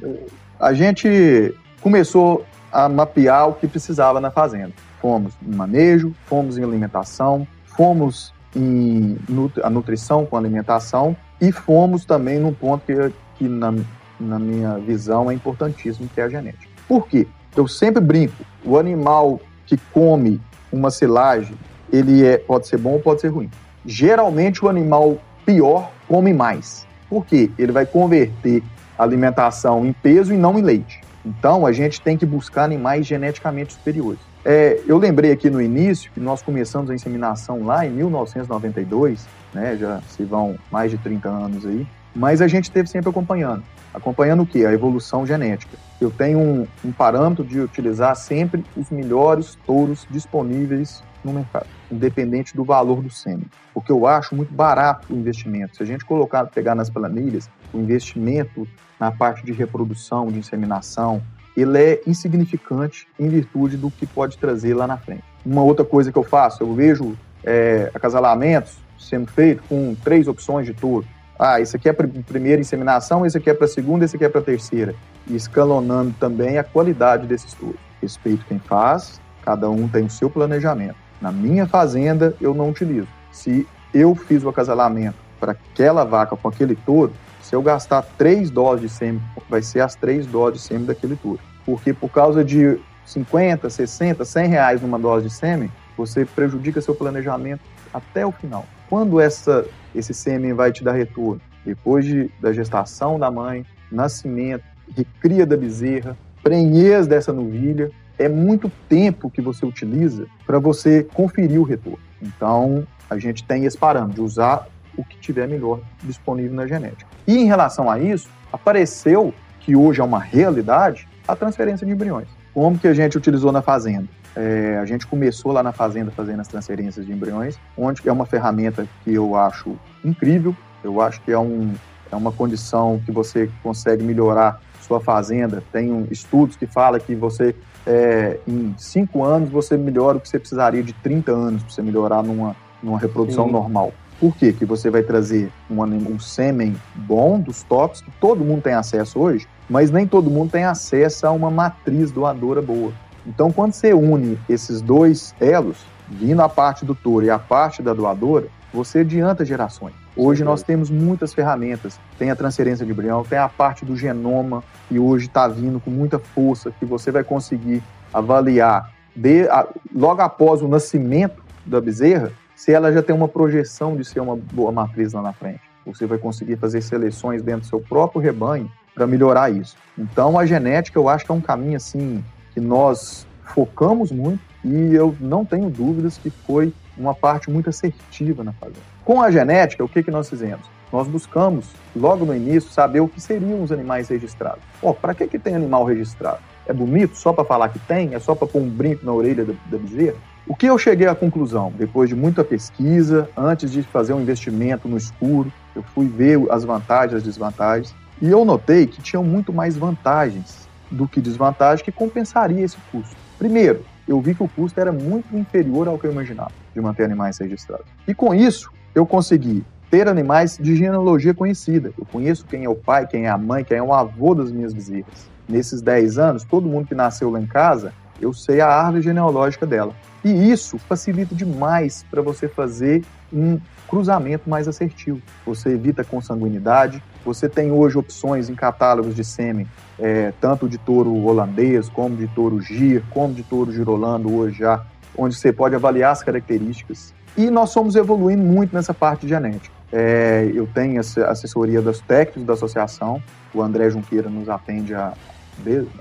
A 0.60 0.72
gente 0.74 1.54
começou 1.80 2.44
a 2.72 2.88
mapear 2.88 3.48
o 3.48 3.54
que 3.54 3.68
precisava 3.68 4.20
na 4.20 4.30
fazenda. 4.30 4.72
Fomos 5.00 5.34
em 5.46 5.54
manejo, 5.54 6.14
fomos 6.26 6.56
em 6.56 6.64
alimentação, 6.64 7.46
fomos 7.76 8.32
em 8.54 9.18
a 9.62 9.70
nutrição 9.70 10.26
com 10.26 10.36
alimentação 10.36 11.16
e 11.40 11.50
fomos 11.50 12.04
também 12.04 12.38
num 12.38 12.52
ponto 12.52 12.84
que, 12.84 13.12
que 13.36 13.48
na, 13.48 13.74
na 14.20 14.38
minha 14.38 14.78
visão 14.78 15.30
é 15.30 15.34
importantíssimo, 15.34 16.08
que 16.14 16.20
é 16.20 16.24
a 16.24 16.28
genética. 16.28 16.70
Por 16.86 17.06
quê? 17.06 17.26
Eu 17.56 17.66
sempre 17.66 18.02
brinco, 18.02 18.44
o 18.64 18.78
animal 18.78 19.40
que 19.66 19.76
come 19.92 20.40
uma 20.70 20.90
silagem, 20.90 21.56
ele 21.92 22.24
é, 22.24 22.38
pode 22.38 22.66
ser 22.66 22.78
bom 22.78 22.92
ou 22.92 23.00
pode 23.00 23.20
ser 23.20 23.28
ruim. 23.28 23.50
Geralmente 23.84 24.64
o 24.64 24.68
animal 24.68 25.18
pior 25.44 25.90
come 26.08 26.32
mais. 26.32 26.86
Por 27.08 27.26
quê? 27.26 27.50
Ele 27.58 27.72
vai 27.72 27.84
converter 27.84 28.62
alimentação 28.98 29.84
em 29.84 29.92
peso 29.92 30.32
e 30.32 30.36
não 30.36 30.58
em 30.58 30.62
leite. 30.62 31.00
Então 31.24 31.64
a 31.64 31.72
gente 31.72 32.00
tem 32.00 32.16
que 32.16 32.26
buscar 32.26 32.64
animais 32.64 33.06
geneticamente 33.06 33.74
superiores. 33.74 34.20
É, 34.44 34.80
eu 34.86 34.98
lembrei 34.98 35.30
aqui 35.30 35.48
no 35.48 35.62
início 35.62 36.10
que 36.12 36.18
nós 36.18 36.42
começamos 36.42 36.90
a 36.90 36.94
inseminação 36.94 37.64
lá 37.64 37.86
em 37.86 37.90
1992, 37.90 39.26
né, 39.54 39.76
já 39.76 40.00
se 40.08 40.24
vão 40.24 40.56
mais 40.70 40.90
de 40.90 40.98
30 40.98 41.28
anos 41.28 41.64
aí, 41.64 41.86
mas 42.14 42.42
a 42.42 42.48
gente 42.48 42.64
esteve 42.64 42.88
sempre 42.88 43.08
acompanhando. 43.08 43.62
Acompanhando 43.94 44.42
o 44.42 44.46
que? 44.46 44.64
A 44.66 44.72
evolução 44.72 45.26
genética. 45.26 45.76
Eu 46.00 46.10
tenho 46.10 46.38
um, 46.38 46.66
um 46.84 46.90
parâmetro 46.90 47.44
de 47.44 47.60
utilizar 47.60 48.16
sempre 48.16 48.64
os 48.76 48.90
melhores 48.90 49.56
touros 49.66 50.06
disponíveis 50.10 51.04
no 51.24 51.32
mercado, 51.32 51.66
independente 51.90 52.56
do 52.56 52.64
valor 52.64 53.00
do 53.00 53.10
sêmen, 53.10 53.46
porque 53.72 53.92
eu 53.92 54.06
acho 54.06 54.34
muito 54.34 54.52
barato 54.52 55.12
o 55.12 55.16
investimento. 55.16 55.76
Se 55.76 55.82
a 55.82 55.86
gente 55.86 56.04
colocar, 56.04 56.46
pegar 56.46 56.74
nas 56.74 56.90
planilhas, 56.90 57.48
o 57.72 57.78
investimento 57.78 58.66
na 59.02 59.10
parte 59.10 59.44
de 59.44 59.50
reprodução, 59.50 60.28
de 60.28 60.38
inseminação, 60.38 61.20
ele 61.56 61.76
é 61.76 62.00
insignificante 62.06 63.08
em 63.18 63.28
virtude 63.28 63.76
do 63.76 63.90
que 63.90 64.06
pode 64.06 64.38
trazer 64.38 64.74
lá 64.74 64.86
na 64.86 64.96
frente. 64.96 65.24
Uma 65.44 65.60
outra 65.60 65.84
coisa 65.84 66.12
que 66.12 66.16
eu 66.16 66.22
faço, 66.22 66.62
eu 66.62 66.72
vejo 66.72 67.16
é, 67.42 67.90
acasalamentos 67.92 68.76
sendo 68.96 69.26
feitos 69.26 69.66
com 69.68 69.96
três 70.04 70.28
opções 70.28 70.66
de 70.66 70.72
touro. 70.72 71.04
Ah, 71.36 71.60
esse 71.60 71.74
aqui 71.74 71.88
é 71.88 71.92
para 71.92 72.06
primeira 72.06 72.60
inseminação, 72.60 73.26
esse 73.26 73.36
aqui 73.36 73.50
é 73.50 73.54
para 73.54 73.66
segunda, 73.66 74.04
esse 74.04 74.14
aqui 74.14 74.24
é 74.24 74.28
para 74.28 74.40
terceira. 74.40 74.94
E 75.26 75.34
escalonando 75.34 76.14
também 76.20 76.56
a 76.56 76.62
qualidade 76.62 77.26
desses 77.26 77.52
touros. 77.54 77.80
Respeito 78.00 78.44
quem 78.46 78.60
faz, 78.60 79.20
cada 79.44 79.68
um 79.68 79.88
tem 79.88 80.04
o 80.04 80.10
seu 80.10 80.30
planejamento. 80.30 80.94
Na 81.20 81.32
minha 81.32 81.66
fazenda, 81.66 82.36
eu 82.40 82.54
não 82.54 82.70
utilizo. 82.70 83.08
Se 83.32 83.66
eu 83.92 84.14
fiz 84.14 84.44
o 84.44 84.48
acasalamento 84.48 85.18
para 85.40 85.50
aquela 85.50 86.04
vaca 86.04 86.36
com 86.36 86.46
aquele 86.46 86.76
touro, 86.76 87.12
se 87.52 87.56
eu 87.56 87.60
gastar 87.60 88.00
três 88.16 88.50
doses 88.50 88.80
de 88.80 88.88
sêmen, 88.88 89.20
vai 89.46 89.60
ser 89.60 89.80
as 89.80 89.94
três 89.94 90.24
doses 90.24 90.62
de 90.62 90.68
sêmen 90.68 90.86
daquele 90.86 91.16
touro. 91.16 91.38
Porque 91.66 91.92
por 91.92 92.08
causa 92.08 92.42
de 92.42 92.78
50, 93.04 93.68
60, 93.68 94.24
100 94.24 94.48
reais 94.48 94.80
numa 94.80 94.98
dose 94.98 95.28
de 95.28 95.34
sêmen, 95.34 95.70
você 95.94 96.24
prejudica 96.24 96.80
seu 96.80 96.94
planejamento 96.94 97.60
até 97.92 98.24
o 98.24 98.32
final. 98.32 98.64
Quando 98.88 99.20
essa, 99.20 99.66
esse 99.94 100.14
sêmen 100.14 100.54
vai 100.54 100.72
te 100.72 100.82
dar 100.82 100.92
retorno? 100.92 101.42
Depois 101.62 102.06
de, 102.06 102.30
da 102.40 102.54
gestação 102.54 103.18
da 103.18 103.30
mãe, 103.30 103.66
nascimento, 103.90 104.64
recria 104.96 105.44
da 105.44 105.54
bezerra, 105.54 106.16
prenhez 106.42 107.06
dessa 107.06 107.34
novilha, 107.34 107.90
é 108.18 108.30
muito 108.30 108.72
tempo 108.88 109.28
que 109.28 109.42
você 109.42 109.66
utiliza 109.66 110.26
para 110.46 110.58
você 110.58 111.06
conferir 111.12 111.60
o 111.60 111.64
retorno. 111.64 112.00
Então, 112.22 112.86
a 113.10 113.18
gente 113.18 113.44
tem 113.44 113.66
esse 113.66 113.76
parâmetro 113.76 114.14
de 114.14 114.20
usar 114.22 114.66
o 114.96 115.04
que 115.04 115.18
tiver 115.18 115.46
melhor 115.46 115.82
disponível 116.02 116.54
na 116.54 116.66
genética. 116.66 117.11
E 117.26 117.36
em 117.36 117.44
relação 117.44 117.90
a 117.90 117.98
isso, 117.98 118.28
apareceu 118.52 119.32
que 119.60 119.76
hoje 119.76 120.00
é 120.00 120.04
uma 120.04 120.18
realidade 120.18 121.08
a 121.26 121.36
transferência 121.36 121.86
de 121.86 121.92
embriões. 121.92 122.28
Como 122.52 122.78
que 122.78 122.88
a 122.88 122.94
gente 122.94 123.16
utilizou 123.16 123.52
na 123.52 123.62
fazenda? 123.62 124.08
É, 124.34 124.78
a 124.80 124.84
gente 124.84 125.06
começou 125.06 125.52
lá 125.52 125.62
na 125.62 125.72
fazenda 125.72 126.10
fazendo 126.10 126.40
as 126.40 126.48
transferências 126.48 127.04
de 127.06 127.12
embriões, 127.12 127.58
onde 127.76 128.06
é 128.08 128.12
uma 128.12 128.26
ferramenta 128.26 128.86
que 129.04 129.14
eu 129.14 129.36
acho 129.36 129.76
incrível. 130.04 130.56
Eu 130.82 131.00
acho 131.00 131.20
que 131.20 131.30
é, 131.30 131.38
um, 131.38 131.72
é 132.10 132.16
uma 132.16 132.32
condição 132.32 133.00
que 133.04 133.12
você 133.12 133.48
consegue 133.62 134.02
melhorar 134.02 134.60
sua 134.80 135.00
fazenda. 135.00 135.62
Tem 135.72 135.92
um, 135.92 136.06
estudos 136.10 136.56
que 136.56 136.66
falam 136.66 136.98
que 136.98 137.14
você 137.14 137.54
é, 137.86 138.38
em 138.46 138.74
cinco 138.78 139.24
anos 139.24 139.50
você 139.50 139.76
melhora 139.76 140.16
o 140.18 140.20
que 140.20 140.28
você 140.28 140.38
precisaria 140.38 140.82
de 140.82 140.92
30 140.94 141.32
anos 141.32 141.62
para 141.62 141.72
você 141.72 141.82
melhorar 141.82 142.22
numa, 142.22 142.56
numa 142.82 142.98
reprodução 142.98 143.46
Sim. 143.46 143.52
normal. 143.52 143.92
Por 144.22 144.36
quê? 144.36 144.52
Que 144.52 144.64
você 144.64 144.88
vai 144.88 145.02
trazer 145.02 145.50
um, 145.68 145.82
um 145.82 146.20
sêmen 146.20 146.76
bom 146.94 147.40
dos 147.40 147.64
tops, 147.64 148.00
que 148.00 148.10
todo 148.20 148.44
mundo 148.44 148.62
tem 148.62 148.72
acesso 148.72 149.18
hoje, 149.18 149.48
mas 149.68 149.90
nem 149.90 150.06
todo 150.06 150.30
mundo 150.30 150.52
tem 150.52 150.62
acesso 150.62 151.26
a 151.26 151.32
uma 151.32 151.50
matriz 151.50 152.12
doadora 152.12 152.62
boa. 152.62 152.92
Então, 153.26 153.50
quando 153.50 153.72
você 153.72 153.92
une 153.92 154.38
esses 154.48 154.80
dois 154.80 155.34
elos, 155.40 155.78
vindo 156.08 156.40
a 156.40 156.48
parte 156.48 156.84
do 156.84 156.94
touro 156.94 157.26
e 157.26 157.30
a 157.30 157.38
parte 157.38 157.82
da 157.82 157.92
doadora, 157.92 158.46
você 158.72 159.00
adianta 159.00 159.44
gerações. 159.44 159.94
Hoje 160.16 160.44
nós 160.44 160.62
temos 160.62 160.88
muitas 160.88 161.34
ferramentas. 161.34 161.98
Tem 162.16 162.30
a 162.30 162.36
transferência 162.36 162.86
de 162.86 162.92
embrião, 162.92 163.24
tem 163.24 163.38
a 163.38 163.48
parte 163.48 163.84
do 163.84 163.96
genoma, 163.96 164.62
que 164.88 165.00
hoje 165.00 165.26
está 165.26 165.48
vindo 165.48 165.80
com 165.80 165.90
muita 165.90 166.20
força, 166.20 166.72
que 166.78 166.84
você 166.84 167.10
vai 167.10 167.24
conseguir 167.24 167.82
avaliar 168.14 168.88
de, 169.16 169.48
a, 169.48 169.66
logo 169.92 170.22
após 170.22 170.62
o 170.62 170.68
nascimento 170.68 171.42
da 171.66 171.80
bezerra, 171.80 172.30
se 172.62 172.72
ela 172.72 172.92
já 172.92 173.02
tem 173.02 173.12
uma 173.12 173.26
projeção 173.26 173.96
de 173.96 174.04
ser 174.04 174.20
uma 174.20 174.36
boa 174.36 174.70
matriz 174.70 175.12
lá 175.12 175.20
na 175.20 175.32
frente. 175.32 175.60
Você 175.84 176.06
vai 176.06 176.16
conseguir 176.16 176.54
fazer 176.54 176.80
seleções 176.80 177.42
dentro 177.42 177.62
do 177.62 177.66
seu 177.66 177.80
próprio 177.80 178.20
rebanho 178.20 178.70
para 178.94 179.04
melhorar 179.04 179.50
isso. 179.50 179.76
Então, 179.98 180.38
a 180.38 180.46
genética 180.46 180.96
eu 180.96 181.08
acho 181.08 181.24
que 181.24 181.32
é 181.32 181.34
um 181.34 181.40
caminho 181.40 181.76
assim 181.76 182.24
que 182.54 182.60
nós 182.60 183.26
focamos 183.52 184.12
muito 184.12 184.38
e 184.64 184.94
eu 184.94 185.12
não 185.18 185.44
tenho 185.44 185.68
dúvidas 185.68 186.18
que 186.18 186.30
foi 186.30 186.72
uma 186.96 187.16
parte 187.16 187.50
muito 187.50 187.68
assertiva 187.68 188.44
na 188.44 188.52
fazenda. 188.52 188.78
Com 189.04 189.20
a 189.20 189.28
genética, 189.28 189.82
o 189.82 189.88
que, 189.88 190.00
que 190.00 190.12
nós 190.12 190.30
fizemos? 190.30 190.64
Nós 190.92 191.08
buscamos, 191.08 191.66
logo 191.96 192.24
no 192.24 192.32
início, 192.32 192.70
saber 192.70 193.00
o 193.00 193.08
que 193.08 193.20
seriam 193.20 193.60
os 193.60 193.72
animais 193.72 194.06
registrados. 194.06 194.62
Oh, 194.80 194.94
para 194.94 195.16
que, 195.16 195.26
que 195.26 195.38
tem 195.38 195.56
animal 195.56 195.84
registrado? 195.84 196.38
É 196.64 196.72
bonito 196.72 197.16
só 197.16 197.32
para 197.32 197.44
falar 197.44 197.70
que 197.70 197.80
tem? 197.80 198.14
É 198.14 198.20
só 198.20 198.36
para 198.36 198.46
pôr 198.46 198.62
um 198.62 198.70
brinco 198.70 199.04
na 199.04 199.12
orelha 199.12 199.44
da, 199.44 199.54
da 199.68 199.78
bezerra? 199.78 200.16
O 200.46 200.56
que 200.56 200.66
eu 200.66 200.76
cheguei 200.76 201.06
à 201.06 201.14
conclusão, 201.14 201.72
depois 201.78 202.08
de 202.08 202.16
muita 202.16 202.42
pesquisa, 202.42 203.28
antes 203.36 203.70
de 203.70 203.82
fazer 203.82 204.12
um 204.12 204.20
investimento 204.20 204.88
no 204.88 204.96
escuro, 204.96 205.52
eu 205.74 205.82
fui 205.82 206.06
ver 206.06 206.40
as 206.50 206.64
vantagens 206.64 207.14
as 207.14 207.22
desvantagens, 207.22 207.94
e 208.20 208.28
eu 208.28 208.44
notei 208.44 208.86
que 208.86 209.00
tinham 209.00 209.22
muito 209.22 209.52
mais 209.52 209.76
vantagens 209.76 210.68
do 210.90 211.06
que 211.06 211.20
desvantagens 211.20 211.82
que 211.82 211.92
compensaria 211.92 212.64
esse 212.64 212.76
custo. 212.90 213.14
Primeiro, 213.38 213.84
eu 214.06 214.20
vi 214.20 214.34
que 214.34 214.42
o 214.42 214.48
custo 214.48 214.78
era 214.80 214.92
muito 214.92 215.36
inferior 215.36 215.86
ao 215.86 215.96
que 215.96 216.06
eu 216.06 216.12
imaginava 216.12 216.52
de 216.74 216.80
manter 216.80 217.04
animais 217.04 217.38
registrados. 217.38 217.86
E 218.06 218.12
com 218.12 218.34
isso, 218.34 218.70
eu 218.94 219.06
consegui 219.06 219.64
ter 219.90 220.08
animais 220.08 220.58
de 220.58 220.74
genealogia 220.74 221.32
conhecida. 221.34 221.92
Eu 221.96 222.04
conheço 222.06 222.44
quem 222.46 222.64
é 222.64 222.68
o 222.68 222.74
pai, 222.74 223.06
quem 223.06 223.26
é 223.26 223.28
a 223.28 223.38
mãe, 223.38 223.62
quem 223.62 223.76
é 223.76 223.82
o 223.82 223.92
avô 223.92 224.34
das 224.34 224.50
minhas 224.50 224.72
bezerras. 224.72 225.30
Nesses 225.48 225.80
10 225.80 226.18
anos, 226.18 226.44
todo 226.44 226.68
mundo 226.68 226.88
que 226.88 226.94
nasceu 226.94 227.30
lá 227.30 227.40
em 227.40 227.46
casa, 227.46 227.92
eu 228.22 228.32
sei 228.32 228.60
a 228.60 228.68
árvore 228.68 229.02
genealógica 229.02 229.66
dela. 229.66 229.94
E 230.24 230.30
isso 230.50 230.78
facilita 230.78 231.34
demais 231.34 232.04
para 232.08 232.22
você 232.22 232.46
fazer 232.48 233.04
um 233.32 233.58
cruzamento 233.88 234.48
mais 234.48 234.68
assertivo. 234.68 235.20
Você 235.44 235.70
evita 235.70 236.04
consanguinidade, 236.04 237.02
você 237.24 237.48
tem 237.48 237.72
hoje 237.72 237.98
opções 237.98 238.48
em 238.48 238.54
catálogos 238.54 239.14
de 239.14 239.24
sêmen, 239.24 239.66
é, 239.98 240.32
tanto 240.40 240.68
de 240.68 240.78
touro 240.78 241.14
holandês, 241.24 241.88
como 241.88 242.16
de 242.16 242.28
touro 242.28 242.60
gir, 242.60 243.02
como 243.10 243.34
de 243.34 243.42
touro 243.42 243.72
girolando 243.72 244.32
hoje 244.34 244.60
já, 244.60 244.84
onde 245.16 245.34
você 245.34 245.52
pode 245.52 245.74
avaliar 245.74 246.12
as 246.12 246.22
características. 246.22 247.12
E 247.36 247.50
nós 247.50 247.72
fomos 247.72 247.96
evoluindo 247.96 248.42
muito 248.42 248.74
nessa 248.74 248.94
parte 248.94 249.26
genética. 249.26 249.74
É, 249.92 250.50
eu 250.54 250.66
tenho 250.72 251.00
assessoria 251.00 251.82
dos 251.82 252.00
técnicos 252.00 252.44
da 252.44 252.54
associação, 252.54 253.22
o 253.52 253.60
André 253.60 253.90
Junqueira 253.90 254.30
nos 254.30 254.48
atende 254.48 254.94
há, 254.94 255.12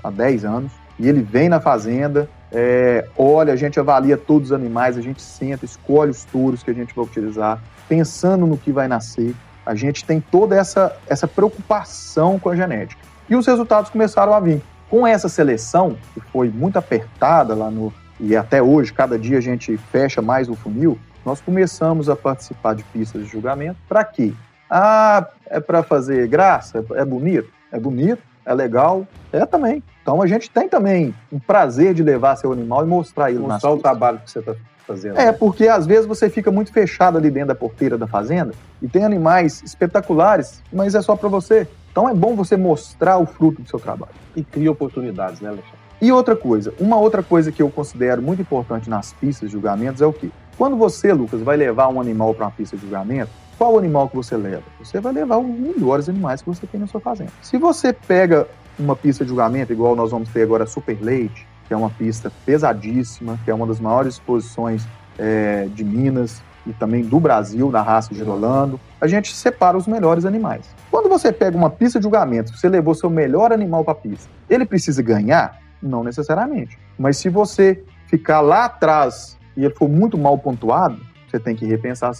há 0.02 0.10
10 0.10 0.44
anos, 0.44 0.72
e 1.02 1.08
ele 1.08 1.20
vem 1.20 1.48
na 1.48 1.58
fazenda, 1.58 2.30
é, 2.52 3.08
olha, 3.18 3.52
a 3.52 3.56
gente 3.56 3.80
avalia 3.80 4.16
todos 4.16 4.50
os 4.50 4.52
animais, 4.52 4.96
a 4.96 5.00
gente 5.00 5.20
senta, 5.20 5.64
escolhe 5.64 6.12
os 6.12 6.22
touros 6.22 6.62
que 6.62 6.70
a 6.70 6.74
gente 6.74 6.94
vai 6.94 7.04
utilizar, 7.04 7.60
pensando 7.88 8.46
no 8.46 8.56
que 8.56 8.70
vai 8.70 8.86
nascer. 8.86 9.34
A 9.66 9.74
gente 9.74 10.04
tem 10.04 10.20
toda 10.20 10.54
essa, 10.54 10.96
essa 11.08 11.26
preocupação 11.26 12.38
com 12.38 12.50
a 12.50 12.54
genética. 12.54 13.02
E 13.28 13.34
os 13.34 13.48
resultados 13.48 13.90
começaram 13.90 14.32
a 14.32 14.38
vir. 14.38 14.62
Com 14.88 15.04
essa 15.04 15.28
seleção, 15.28 15.96
que 16.14 16.20
foi 16.20 16.48
muito 16.50 16.78
apertada 16.78 17.52
lá 17.52 17.68
no. 17.68 17.92
E 18.20 18.36
até 18.36 18.62
hoje, 18.62 18.92
cada 18.92 19.18
dia 19.18 19.38
a 19.38 19.40
gente 19.40 19.76
fecha 19.76 20.22
mais 20.22 20.48
o 20.48 20.54
funil, 20.54 20.96
nós 21.26 21.40
começamos 21.40 22.08
a 22.08 22.14
participar 22.14 22.76
de 22.76 22.84
pistas 22.84 23.24
de 23.24 23.28
julgamento. 23.28 23.76
Para 23.88 24.04
quê? 24.04 24.32
Ah, 24.70 25.26
é 25.46 25.58
para 25.58 25.82
fazer 25.82 26.28
graça? 26.28 26.84
É 26.94 27.04
bonito? 27.04 27.50
É 27.72 27.80
bonito, 27.80 28.22
é 28.44 28.54
legal, 28.54 29.06
é 29.32 29.44
também. 29.46 29.82
Então 30.02 30.20
a 30.20 30.26
gente 30.26 30.50
tem 30.50 30.68
também 30.68 31.14
um 31.32 31.38
prazer 31.38 31.94
de 31.94 32.02
levar 32.02 32.36
seu 32.36 32.52
animal 32.52 32.84
e 32.84 32.88
mostrar 32.88 33.30
ele 33.30 33.38
Mostrar 33.38 33.70
o 33.70 33.78
trabalho 33.78 34.18
que 34.18 34.30
você 34.30 34.40
está 34.40 34.54
fazendo. 34.86 35.18
É, 35.18 35.32
porque 35.32 35.68
às 35.68 35.86
vezes 35.86 36.06
você 36.06 36.28
fica 36.28 36.50
muito 36.50 36.72
fechado 36.72 37.16
ali 37.16 37.30
dentro 37.30 37.48
da 37.48 37.54
porteira 37.54 37.96
da 37.96 38.06
fazenda 38.06 38.52
e 38.80 38.88
tem 38.88 39.04
animais 39.04 39.62
espetaculares, 39.62 40.62
mas 40.72 40.94
é 40.94 41.02
só 41.02 41.16
para 41.16 41.28
você. 41.28 41.66
Então 41.90 42.08
é 42.08 42.14
bom 42.14 42.34
você 42.34 42.56
mostrar 42.56 43.18
o 43.18 43.26
fruto 43.26 43.62
do 43.62 43.68
seu 43.68 43.78
trabalho. 43.78 44.12
E 44.34 44.42
cria 44.42 44.70
oportunidades, 44.70 45.40
né, 45.40 45.50
Alexandre? 45.50 45.82
E 46.00 46.10
outra 46.10 46.34
coisa, 46.34 46.74
uma 46.80 46.96
outra 46.96 47.22
coisa 47.22 47.52
que 47.52 47.62
eu 47.62 47.70
considero 47.70 48.20
muito 48.20 48.42
importante 48.42 48.90
nas 48.90 49.12
pistas 49.12 49.48
de 49.48 49.52
julgamentos 49.52 50.02
é 50.02 50.06
o 50.06 50.12
quê? 50.12 50.30
Quando 50.58 50.76
você, 50.76 51.12
Lucas, 51.12 51.40
vai 51.40 51.56
levar 51.56 51.88
um 51.88 52.00
animal 52.00 52.34
para 52.34 52.46
uma 52.46 52.50
pista 52.50 52.76
de 52.76 52.82
julgamento, 52.82 53.30
qual 53.62 53.78
animal 53.78 54.08
que 54.08 54.16
você 54.16 54.36
leva? 54.36 54.64
Você 54.82 54.98
vai 54.98 55.12
levar 55.12 55.38
os 55.38 55.46
melhores 55.46 56.08
animais 56.08 56.42
que 56.42 56.48
você 56.48 56.66
tem 56.66 56.80
na 56.80 56.88
sua 56.88 57.00
fazenda. 57.00 57.30
Se 57.40 57.56
você 57.56 57.92
pega 57.92 58.48
uma 58.76 58.96
pista 58.96 59.22
de 59.22 59.28
julgamento, 59.28 59.72
igual 59.72 59.94
nós 59.94 60.10
vamos 60.10 60.28
ter 60.30 60.42
agora 60.42 60.64
a 60.64 60.66
Super 60.66 60.98
Leite, 61.00 61.46
que 61.68 61.72
é 61.72 61.76
uma 61.76 61.88
pista 61.88 62.32
pesadíssima, 62.44 63.38
que 63.44 63.52
é 63.52 63.54
uma 63.54 63.64
das 63.64 63.78
maiores 63.78 64.14
exposições 64.14 64.84
é, 65.16 65.68
de 65.72 65.84
Minas 65.84 66.42
e 66.66 66.72
também 66.72 67.04
do 67.04 67.20
Brasil, 67.20 67.70
da 67.70 67.82
raça 67.82 68.12
Girolando, 68.12 68.80
a 69.00 69.06
gente 69.06 69.32
separa 69.32 69.76
os 69.76 69.86
melhores 69.86 70.24
animais. 70.24 70.66
Quando 70.90 71.08
você 71.08 71.30
pega 71.30 71.56
uma 71.56 71.70
pista 71.70 72.00
de 72.00 72.02
julgamento, 72.02 72.58
você 72.58 72.68
levou 72.68 72.96
seu 72.96 73.08
melhor 73.08 73.52
animal 73.52 73.84
para 73.84 73.92
a 73.92 73.96
pista, 73.96 74.28
ele 74.50 74.66
precisa 74.66 75.00
ganhar? 75.02 75.56
Não 75.80 76.02
necessariamente. 76.02 76.76
Mas 76.98 77.16
se 77.16 77.28
você 77.28 77.80
ficar 78.08 78.40
lá 78.40 78.64
atrás 78.64 79.38
e 79.56 79.64
ele 79.64 79.74
for 79.74 79.88
muito 79.88 80.18
mal 80.18 80.36
pontuado, 80.36 80.98
você 81.30 81.38
tem 81.38 81.54
que 81.54 81.64
repensar 81.64 82.12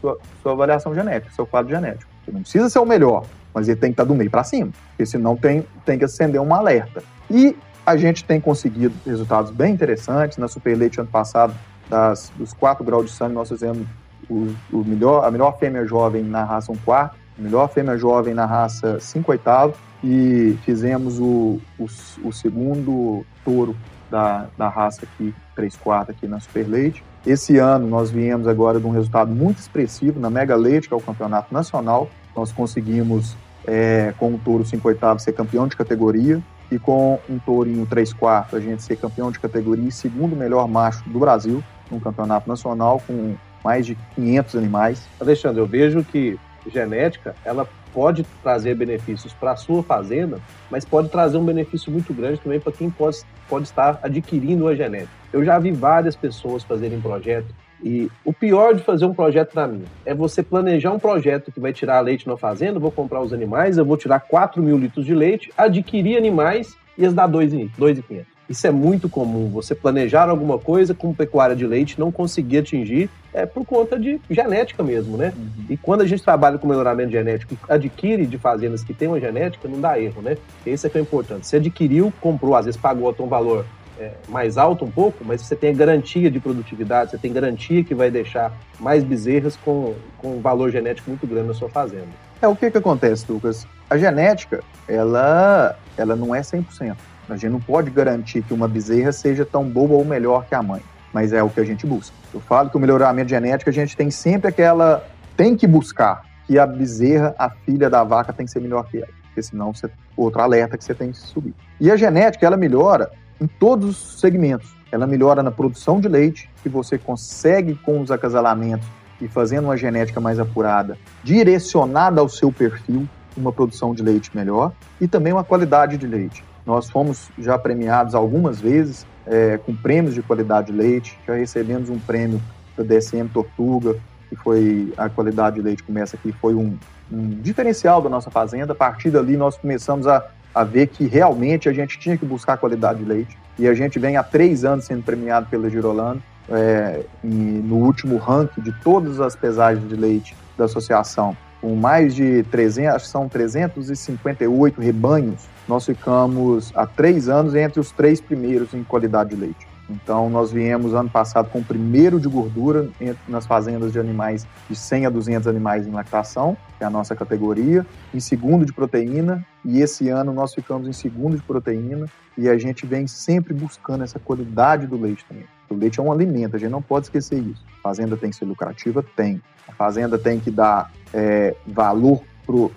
sua, 0.00 0.18
sua 0.42 0.52
avaliação 0.52 0.94
genética, 0.94 1.32
seu 1.34 1.46
quadro 1.46 1.72
genético. 1.72 2.10
Você 2.24 2.32
não 2.32 2.40
precisa 2.40 2.68
ser 2.68 2.78
o 2.78 2.86
melhor, 2.86 3.24
mas 3.54 3.68
ele 3.68 3.78
tem 3.78 3.90
que 3.90 3.94
estar 3.94 4.04
do 4.04 4.14
meio 4.14 4.30
para 4.30 4.44
cima, 4.44 4.70
porque 4.90 5.06
senão 5.06 5.36
tem, 5.36 5.64
tem 5.84 5.98
que 5.98 6.04
acender 6.04 6.40
um 6.40 6.54
alerta. 6.54 7.02
E 7.30 7.56
a 7.84 7.96
gente 7.96 8.24
tem 8.24 8.40
conseguido 8.40 8.94
resultados 9.06 9.52
bem 9.52 9.72
interessantes. 9.72 10.38
Na 10.38 10.48
Super 10.48 10.76
Leite, 10.76 11.00
ano 11.00 11.08
passado, 11.08 11.54
das, 11.88 12.32
dos 12.36 12.52
4 12.52 12.84
graus 12.84 13.06
de 13.06 13.12
sangue, 13.12 13.34
nós 13.34 13.48
fizemos 13.48 13.86
o, 14.28 14.52
o 14.72 14.84
melhor, 14.84 15.24
a 15.24 15.30
melhor 15.30 15.56
fêmea 15.58 15.84
jovem 15.84 16.22
na 16.22 16.44
raça 16.44 16.72
1 16.72 16.76
quarto, 16.78 17.16
a 17.38 17.42
melhor 17.42 17.68
fêmea 17.68 17.96
jovem 17.96 18.34
na 18.34 18.44
raça 18.44 18.98
5 18.98 19.30
oitavo, 19.30 19.74
e 20.02 20.58
fizemos 20.64 21.20
o, 21.20 21.60
o, 21.78 21.86
o 22.24 22.32
segundo 22.32 23.24
touro 23.44 23.76
da, 24.10 24.46
da 24.58 24.68
raça 24.68 25.04
aqui, 25.04 25.32
3 25.54 25.76
quartos 25.76 26.14
aqui 26.16 26.26
na 26.26 26.40
Super 26.40 26.68
Leite. 26.68 27.04
Esse 27.26 27.58
ano 27.58 27.88
nós 27.88 28.08
viemos 28.08 28.46
agora 28.46 28.78
de 28.78 28.86
um 28.86 28.90
resultado 28.90 29.34
muito 29.34 29.58
expressivo 29.58 30.20
na 30.20 30.30
Mega 30.30 30.54
Leite, 30.54 30.86
que 30.86 30.94
é 30.94 30.96
o 30.96 31.00
campeonato 31.00 31.52
nacional. 31.52 32.08
Nós 32.36 32.52
conseguimos, 32.52 33.36
é, 33.66 34.14
com 34.16 34.32
o 34.32 34.38
touro 34.38 34.64
5 34.64 34.86
oitavo, 34.86 35.18
ser 35.18 35.32
campeão 35.32 35.66
de 35.66 35.76
categoria 35.76 36.40
e 36.70 36.78
com 36.78 37.18
um 37.28 37.36
tourinho 37.40 37.84
3 37.84 38.12
quartos 38.12 38.54
a 38.54 38.60
gente 38.60 38.80
ser 38.80 38.96
campeão 38.96 39.32
de 39.32 39.40
categoria 39.40 39.88
e 39.88 39.92
segundo 39.92 40.36
melhor 40.36 40.68
macho 40.68 41.02
do 41.10 41.18
Brasil 41.18 41.64
no 41.90 42.00
campeonato 42.00 42.48
nacional 42.48 43.02
com 43.04 43.34
mais 43.64 43.84
de 43.84 43.96
500 44.14 44.54
animais. 44.54 45.08
Alexandre, 45.20 45.60
eu 45.60 45.66
vejo 45.66 46.04
que 46.04 46.38
genética, 46.70 47.34
ela 47.44 47.68
pode 47.92 48.26
trazer 48.42 48.74
benefícios 48.74 49.32
para 49.32 49.52
a 49.52 49.56
sua 49.56 49.82
fazenda, 49.82 50.38
mas 50.70 50.84
pode 50.84 51.08
trazer 51.08 51.38
um 51.38 51.44
benefício 51.44 51.90
muito 51.90 52.12
grande 52.12 52.40
também 52.40 52.60
para 52.60 52.72
quem 52.72 52.90
pode, 52.90 53.18
pode 53.48 53.64
estar 53.66 53.98
adquirindo 54.02 54.68
a 54.68 54.74
genética. 54.74 55.10
Eu 55.32 55.44
já 55.44 55.58
vi 55.58 55.70
várias 55.70 56.14
pessoas 56.14 56.62
fazerem 56.62 57.00
projeto 57.00 57.54
e 57.82 58.10
o 58.24 58.32
pior 58.32 58.74
de 58.74 58.82
fazer 58.82 59.04
um 59.04 59.14
projeto 59.14 59.52
para 59.52 59.66
mim 59.66 59.84
é 60.04 60.14
você 60.14 60.42
planejar 60.42 60.92
um 60.92 60.98
projeto 60.98 61.52
que 61.52 61.60
vai 61.60 61.72
tirar 61.72 62.00
leite 62.00 62.26
na 62.26 62.36
fazenda, 62.36 62.78
vou 62.78 62.90
comprar 62.90 63.20
os 63.20 63.32
animais, 63.32 63.78
eu 63.78 63.84
vou 63.84 63.96
tirar 63.96 64.20
4 64.20 64.62
mil 64.62 64.78
litros 64.78 65.04
de 65.04 65.14
leite, 65.14 65.52
adquirir 65.56 66.16
animais 66.16 66.76
e 66.96 67.02
eles 67.02 67.14
dar 67.14 67.26
2,500. 67.26 68.35
Isso 68.48 68.66
é 68.66 68.70
muito 68.70 69.08
comum. 69.08 69.50
Você 69.50 69.74
planejar 69.74 70.28
alguma 70.28 70.58
coisa 70.58 70.94
com 70.94 71.12
pecuária 71.12 71.56
de 71.56 71.66
leite 71.66 71.98
não 71.98 72.12
conseguir 72.12 72.58
atingir 72.58 73.10
é 73.32 73.44
por 73.44 73.66
conta 73.66 73.98
de 73.98 74.20
genética 74.30 74.82
mesmo, 74.82 75.16
né? 75.16 75.32
Uhum. 75.36 75.64
E 75.68 75.76
quando 75.76 76.02
a 76.02 76.06
gente 76.06 76.22
trabalha 76.22 76.56
com 76.56 76.66
melhoramento 76.66 77.10
genético 77.10 77.54
e 77.54 77.58
adquire 77.68 78.24
de 78.24 78.38
fazendas 78.38 78.82
que 78.82 78.94
tem 78.94 79.08
uma 79.08 79.20
genética, 79.20 79.68
não 79.68 79.80
dá 79.80 80.00
erro, 80.00 80.22
né? 80.22 80.38
Esse 80.64 80.86
é 80.86 80.90
que 80.90 80.96
é 80.96 81.00
importante. 81.00 81.46
Você 81.46 81.56
adquiriu, 81.56 82.12
comprou, 82.20 82.54
às 82.54 82.64
vezes 82.64 82.80
pagou 82.80 83.10
até 83.10 83.22
um 83.22 83.28
valor 83.28 83.66
é, 83.98 84.12
mais 84.28 84.56
alto 84.56 84.84
um 84.84 84.90
pouco, 84.90 85.24
mas 85.24 85.42
você 85.42 85.56
tem 85.56 85.70
a 85.70 85.74
garantia 85.74 86.30
de 86.30 86.38
produtividade, 86.38 87.10
você 87.10 87.18
tem 87.18 87.32
garantia 87.32 87.82
que 87.82 87.94
vai 87.94 88.10
deixar 88.10 88.52
mais 88.78 89.02
bezerras 89.02 89.56
com, 89.56 89.94
com 90.18 90.36
um 90.36 90.40
valor 90.40 90.70
genético 90.70 91.10
muito 91.10 91.26
grande 91.26 91.48
na 91.48 91.54
sua 91.54 91.68
fazenda. 91.68 92.08
É, 92.40 92.46
o 92.46 92.54
que 92.54 92.70
que 92.70 92.78
acontece, 92.78 93.24
Lucas? 93.28 93.66
A 93.88 93.96
genética, 93.96 94.62
ela, 94.88 95.76
ela 95.96 96.14
não 96.14 96.34
é 96.34 96.40
100%. 96.40 96.96
A 97.28 97.36
gente 97.36 97.50
não 97.50 97.60
pode 97.60 97.90
garantir 97.90 98.42
que 98.42 98.54
uma 98.54 98.68
bezerra 98.68 99.12
seja 99.12 99.44
tão 99.44 99.64
boa 99.64 99.94
ou 99.94 100.04
melhor 100.04 100.46
que 100.46 100.54
a 100.54 100.62
mãe, 100.62 100.80
mas 101.12 101.32
é 101.32 101.42
o 101.42 101.50
que 101.50 101.60
a 101.60 101.64
gente 101.64 101.86
busca. 101.86 102.14
Eu 102.32 102.40
falo 102.40 102.70
que 102.70 102.76
o 102.76 102.80
melhoramento 102.80 103.30
genético 103.30 103.70
a 103.70 103.72
gente 103.72 103.96
tem 103.96 104.10
sempre 104.10 104.48
aquela. 104.48 105.04
tem 105.36 105.56
que 105.56 105.66
buscar 105.66 106.24
que 106.46 106.58
a 106.58 106.66
bezerra, 106.66 107.34
a 107.38 107.50
filha 107.50 107.90
da 107.90 108.04
vaca, 108.04 108.32
tem 108.32 108.46
que 108.46 108.52
ser 108.52 108.60
melhor 108.60 108.84
que 108.88 108.98
ela, 108.98 109.08
porque 109.24 109.42
senão 109.42 109.74
você, 109.74 109.90
outro 110.16 110.40
alerta 110.40 110.78
que 110.78 110.84
você 110.84 110.94
tem 110.94 111.10
que 111.10 111.18
subir. 111.18 111.54
E 111.80 111.90
a 111.90 111.96
genética, 111.96 112.46
ela 112.46 112.56
melhora 112.56 113.10
em 113.40 113.46
todos 113.46 113.90
os 113.90 114.20
segmentos. 114.20 114.74
Ela 114.90 115.06
melhora 115.06 115.42
na 115.42 115.50
produção 115.50 116.00
de 116.00 116.08
leite, 116.08 116.48
que 116.62 116.68
você 116.68 116.96
consegue 116.96 117.74
com 117.74 118.00
os 118.00 118.10
acasalamentos 118.10 118.86
e 119.20 119.26
fazendo 119.26 119.64
uma 119.64 119.76
genética 119.76 120.20
mais 120.20 120.38
apurada, 120.38 120.96
direcionada 121.24 122.20
ao 122.20 122.28
seu 122.28 122.52
perfil, 122.52 123.08
uma 123.36 123.52
produção 123.52 123.94
de 123.94 124.02
leite 124.02 124.34
melhor 124.34 124.72
e 125.00 125.08
também 125.08 125.32
uma 125.32 125.44
qualidade 125.44 125.98
de 125.98 126.06
leite. 126.06 126.44
Nós 126.66 126.90
fomos 126.90 127.30
já 127.38 127.56
premiados 127.56 128.14
algumas 128.14 128.60
vezes 128.60 129.06
é, 129.24 129.58
com 129.58 129.74
prêmios 129.74 130.14
de 130.14 130.22
qualidade 130.22 130.72
de 130.72 130.72
leite, 130.72 131.18
já 131.26 131.34
recebemos 131.34 131.88
um 131.88 131.98
prêmio 131.98 132.42
da 132.76 132.82
DSM 132.82 133.28
Tortuga, 133.32 133.96
que 134.28 134.36
foi 134.36 134.92
a 134.96 135.08
qualidade 135.08 135.56
de 135.56 135.62
leite 135.62 135.82
começa 135.82 136.16
aqui, 136.16 136.32
foi 136.32 136.54
um, 136.54 136.76
um 137.10 137.28
diferencial 137.40 138.02
da 138.02 138.08
nossa 138.08 138.30
fazenda. 138.30 138.72
A 138.72 138.76
partir 138.76 139.10
dali 139.10 139.36
nós 139.36 139.56
começamos 139.56 140.06
a, 140.08 140.26
a 140.52 140.64
ver 140.64 140.88
que 140.88 141.06
realmente 141.06 141.68
a 141.68 141.72
gente 141.72 141.98
tinha 141.98 142.16
que 142.16 142.26
buscar 142.26 142.56
qualidade 142.56 142.98
de 142.98 143.04
leite. 143.04 143.38
E 143.58 143.66
a 143.68 143.72
gente 143.72 143.98
vem 143.98 144.16
há 144.16 144.22
três 144.22 144.64
anos 144.64 144.84
sendo 144.84 145.02
premiado 145.02 145.46
pela 145.46 145.70
Girolando, 145.70 146.22
é, 146.48 147.02
no 147.22 147.76
último 147.76 148.18
ranking 148.18 148.60
de 148.60 148.72
todas 148.82 149.20
as 149.20 149.34
pesagens 149.34 149.88
de 149.88 149.96
leite 149.96 150.36
da 150.56 150.64
associação, 150.66 151.36
com 151.60 151.74
mais 151.74 152.14
de 152.14 152.44
300, 152.44 152.94
acho 152.94 153.04
que 153.06 153.10
são 153.10 153.28
358 153.28 154.80
rebanhos 154.80 155.48
nós 155.68 155.84
ficamos 155.84 156.72
há 156.74 156.86
três 156.86 157.28
anos 157.28 157.54
entre 157.54 157.80
os 157.80 157.90
três 157.90 158.20
primeiros 158.20 158.72
em 158.74 158.84
qualidade 158.84 159.30
de 159.30 159.36
leite. 159.36 159.66
Então, 159.88 160.28
nós 160.28 160.50
viemos 160.50 160.94
ano 160.94 161.08
passado 161.08 161.48
com 161.48 161.60
o 161.60 161.64
primeiro 161.64 162.18
de 162.18 162.28
gordura 162.28 162.88
nas 163.28 163.46
fazendas 163.46 163.92
de 163.92 164.00
animais 164.00 164.46
de 164.68 164.74
100 164.74 165.06
a 165.06 165.10
200 165.10 165.46
animais 165.46 165.86
em 165.86 165.92
lactação, 165.92 166.56
que 166.76 166.82
é 166.82 166.86
a 166.86 166.90
nossa 166.90 167.14
categoria, 167.14 167.86
em 168.12 168.18
segundo 168.18 168.64
de 168.64 168.72
proteína, 168.72 169.46
e 169.64 169.80
esse 169.80 170.08
ano 170.08 170.32
nós 170.32 170.52
ficamos 170.54 170.88
em 170.88 170.92
segundo 170.92 171.36
de 171.36 171.42
proteína, 171.42 172.06
e 172.36 172.48
a 172.48 172.58
gente 172.58 172.84
vem 172.84 173.06
sempre 173.06 173.54
buscando 173.54 174.02
essa 174.02 174.18
qualidade 174.18 174.86
do 174.86 175.00
leite 175.00 175.24
também. 175.28 175.44
O 175.70 175.74
leite 175.74 176.00
é 176.00 176.02
um 176.02 176.12
alimento, 176.12 176.56
a 176.56 176.58
gente 176.58 176.70
não 176.70 176.82
pode 176.82 177.06
esquecer 177.06 177.38
isso. 177.38 177.64
A 177.78 177.82
fazenda 177.82 178.16
tem 178.16 178.30
que 178.30 178.36
ser 178.36 178.44
lucrativa? 178.44 179.04
Tem. 179.14 179.40
A 179.68 179.72
fazenda 179.72 180.18
tem 180.18 180.38
que 180.38 180.50
dar 180.50 180.92
é, 181.14 181.54
valor 181.66 182.22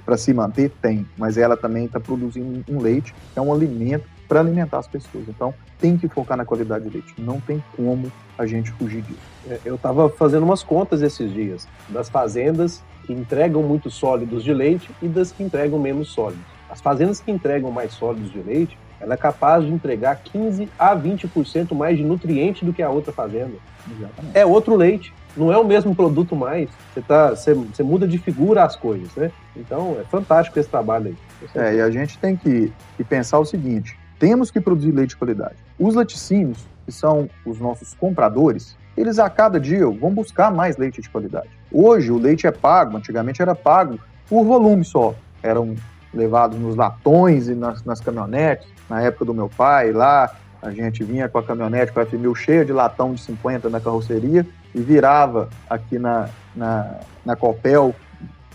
para 0.05 0.17
se 0.17 0.33
manter? 0.33 0.71
Tem, 0.81 1.05
mas 1.17 1.37
ela 1.37 1.55
também 1.55 1.85
está 1.85 1.99
produzindo 1.99 2.63
um 2.69 2.81
leite, 2.81 3.13
que 3.33 3.39
é 3.39 3.41
um 3.41 3.53
alimento 3.53 4.05
para 4.27 4.39
alimentar 4.39 4.77
as 4.77 4.87
pessoas. 4.87 5.25
Então, 5.27 5.53
tem 5.79 5.97
que 5.97 6.07
focar 6.07 6.37
na 6.37 6.45
qualidade 6.45 6.85
de 6.85 6.91
leite. 6.91 7.13
Não 7.17 7.39
tem 7.39 7.63
como 7.75 8.11
a 8.37 8.45
gente 8.45 8.71
fugir 8.71 9.01
disso. 9.01 9.19
É, 9.49 9.59
eu 9.65 9.75
estava 9.75 10.09
fazendo 10.09 10.43
umas 10.43 10.61
contas 10.61 11.01
esses 11.01 11.33
dias 11.33 11.67
das 11.89 12.09
fazendas 12.09 12.83
que 13.05 13.13
entregam 13.13 13.63
muito 13.63 13.89
sólidos 13.89 14.43
de 14.43 14.53
leite 14.53 14.89
e 15.01 15.07
das 15.07 15.31
que 15.31 15.41
entregam 15.41 15.79
menos 15.79 16.09
sólidos. 16.09 16.45
As 16.69 16.79
fazendas 16.79 17.19
que 17.19 17.31
entregam 17.31 17.71
mais 17.71 17.91
sólidos 17.93 18.31
de 18.31 18.39
leite, 18.39 18.77
ela 19.01 19.15
é 19.15 19.17
capaz 19.17 19.65
de 19.65 19.71
entregar 19.71 20.15
15 20.17 20.69
a 20.77 20.95
20% 20.95 21.73
mais 21.73 21.97
de 21.97 22.03
nutriente 22.03 22.63
do 22.63 22.71
que 22.71 22.83
a 22.83 22.89
outra 22.89 23.11
fazenda. 23.11 23.55
Exatamente. 23.89 24.37
É 24.37 24.45
outro 24.45 24.75
leite 24.75 25.11
não 25.35 25.51
é 25.51 25.57
o 25.57 25.65
mesmo 25.65 25.95
produto 25.95 26.35
mais. 26.35 26.69
Você, 26.93 27.01
tá, 27.01 27.29
você, 27.29 27.53
você 27.53 27.83
muda 27.83 28.07
de 28.07 28.17
figura 28.17 28.63
as 28.63 28.75
coisas, 28.75 29.13
né? 29.15 29.31
Então 29.55 29.97
é 29.99 30.03
fantástico 30.03 30.59
esse 30.59 30.69
trabalho 30.69 31.07
aí. 31.07 31.17
É, 31.55 31.75
e 31.75 31.81
a 31.81 31.89
gente 31.89 32.17
tem 32.17 32.35
que, 32.35 32.71
que 32.97 33.03
pensar 33.03 33.39
o 33.39 33.45
seguinte: 33.45 33.97
temos 34.17 34.51
que 34.51 34.59
produzir 34.59 34.91
leite 34.91 35.11
de 35.11 35.17
qualidade. 35.17 35.55
Os 35.79 35.95
laticínios, 35.95 36.65
que 36.85 36.91
são 36.91 37.29
os 37.45 37.59
nossos 37.59 37.93
compradores, 37.93 38.77
eles 38.97 39.17
a 39.19 39.29
cada 39.29 39.59
dia 39.59 39.85
vão 39.87 40.11
buscar 40.11 40.51
mais 40.51 40.77
leite 40.77 41.01
de 41.01 41.09
qualidade. 41.09 41.49
Hoje 41.71 42.11
o 42.11 42.17
leite 42.17 42.45
é 42.45 42.51
pago, 42.51 42.97
antigamente 42.97 43.41
era 43.41 43.55
pago 43.55 43.99
por 44.27 44.43
volume 44.43 44.83
só. 44.83 45.15
Eram 45.41 45.75
levados 46.13 46.59
nos 46.59 46.75
latões 46.75 47.47
e 47.47 47.55
nas, 47.55 47.83
nas 47.85 48.01
caminhonetes. 48.01 48.67
Na 48.89 49.01
época 49.01 49.25
do 49.25 49.33
meu 49.33 49.47
pai, 49.47 49.91
lá 49.91 50.35
a 50.61 50.71
gente 50.71 51.03
vinha 51.03 51.29
com 51.29 51.37
a 51.37 51.43
caminhonete 51.43 51.91
com 51.91 51.99
a 51.99 52.05
F1000 52.05 52.35
cheia 52.35 52.65
de 52.65 52.73
latão 52.73 53.13
de 53.13 53.21
50 53.21 53.69
na 53.69 53.79
carroceria 53.79 54.45
e 54.73 54.81
virava 54.81 55.49
aqui 55.69 55.97
na, 55.97 56.29
na, 56.55 56.99
na 57.25 57.35
Copel 57.35 57.95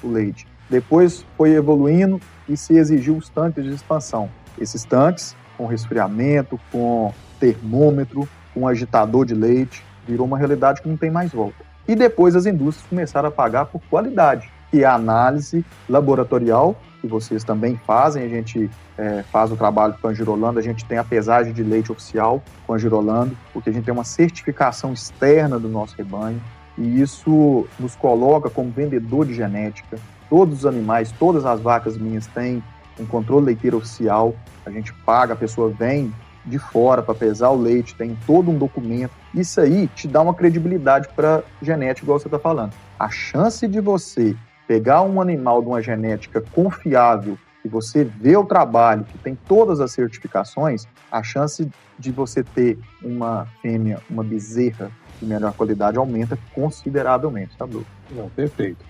o 0.03 0.09
leite. 0.09 0.47
Depois 0.69 1.25
foi 1.37 1.53
evoluindo 1.53 2.21
e 2.49 2.57
se 2.57 2.77
exigiu 2.77 3.17
os 3.17 3.29
tanques 3.29 3.65
de 3.65 3.73
expansão. 3.73 4.29
Esses 4.59 4.85
tanques, 4.85 5.37
com 5.57 5.67
resfriamento, 5.67 6.61
com 6.71 7.13
termômetro, 7.41 8.29
com 8.53 8.69
agitador 8.69 9.25
de 9.25 9.35
leite, 9.35 9.85
virou 10.07 10.27
uma 10.27 10.39
realidade 10.39 10.83
que 10.83 10.89
não 10.89 10.97
tem 10.97 11.11
mais 11.11 11.33
volta. 11.33 11.65
E 11.87 11.95
depois 11.95 12.37
as 12.37 12.47
indústrias 12.47 12.89
começaram 12.89 13.29
a 13.29 13.33
pagar 13.33 13.67
por 13.67 13.81
qualidade, 13.91 14.51
que 14.71 14.83
é 14.83 14.87
a 14.87 14.95
análise 14.95 15.65
laboratorial 15.89 16.77
que 17.05 17.11
vocês 17.11 17.45
também 17.45 17.79
fazem. 17.87 18.25
A 18.25 18.29
gente 18.29 18.71
é, 18.97 19.23
faz 19.31 19.53
o 19.53 19.57
trabalho 19.57 19.95
com 20.01 20.09
a 20.09 20.15
Girolando, 20.15 20.59
a 20.59 20.63
gente 20.63 20.85
tem 20.85 20.97
a 20.97 21.05
pesagem 21.05 21.53
de 21.53 21.63
leite 21.63 21.93
oficial 21.93 22.43
com 22.67 22.73
a 22.73 22.79
Girolando, 22.79 23.37
porque 23.53 23.69
a 23.69 23.73
gente 23.73 23.85
tem 23.85 23.93
uma 23.93 24.05
certificação 24.05 24.93
externa 24.93 25.59
do 25.59 25.69
nosso 25.69 25.95
rebanho 25.97 26.41
e 26.77 27.01
isso 27.01 27.67
nos 27.79 27.95
coloca 27.95 28.49
como 28.49 28.71
vendedor 28.71 29.27
de 29.27 29.35
genética. 29.35 29.99
Todos 30.31 30.61
os 30.61 30.67
animais, 30.67 31.13
todas 31.13 31.45
as 31.45 31.61
vacas 31.61 31.97
minhas 31.97 32.27
têm 32.27 32.63
um 32.99 33.05
controle 33.05 33.47
leiteiro 33.47 33.77
oficial. 33.77 34.35
A 34.65 34.71
gente 34.71 34.93
paga, 35.05 35.35
a 35.35 35.37
pessoa 35.37 35.69
vem 35.71 36.13
de 36.45 36.59
fora 36.59 37.03
para 37.03 37.15
pesar 37.15 37.51
o 37.51 37.57
leite, 37.57 37.95
tem 37.95 38.17
todo 38.27 38.51
um 38.51 38.59
documento. 38.59 39.13
Isso 39.35 39.61
aí 39.61 39.89
te 39.89 40.09
dá 40.09 40.21
uma 40.21 40.35
credibilidade 40.35 41.09
para 41.15 41.43
genética, 41.63 42.05
igual 42.05 42.19
você 42.19 42.29
está 42.29 42.39
falando. 42.39 42.73
A 42.99 43.09
chance 43.09 43.67
de 43.67 43.81
você 43.81 44.35
pegar 44.67 45.03
um 45.03 45.21
animal 45.21 45.61
de 45.63 45.69
uma 45.69 45.83
genética 45.83 46.41
confiável 46.53 47.39
e 47.65 47.69
você 47.69 48.05
vê 48.05 48.37
o 48.37 48.45
trabalho, 48.45 49.05
que 49.05 49.17
tem 49.19 49.35
todas 49.35 49.81
as 49.81 49.93
certificações, 49.93 50.87
a 51.11 51.23
chance 51.23 51.69
de 51.99 52.13
você 52.13 52.43
ter 52.43 52.79
uma 53.03 53.47
fêmea, 53.63 54.01
uma 54.11 54.23
bezerra 54.23 54.91
de 55.21 55.27
melhor 55.27 55.53
qualidade 55.55 55.97
aumenta 55.97 56.39
consideravelmente, 56.53 57.57
tá, 57.57 57.67
Bruno? 57.67 57.87
Não, 58.11 58.29
perfeito. 58.29 58.85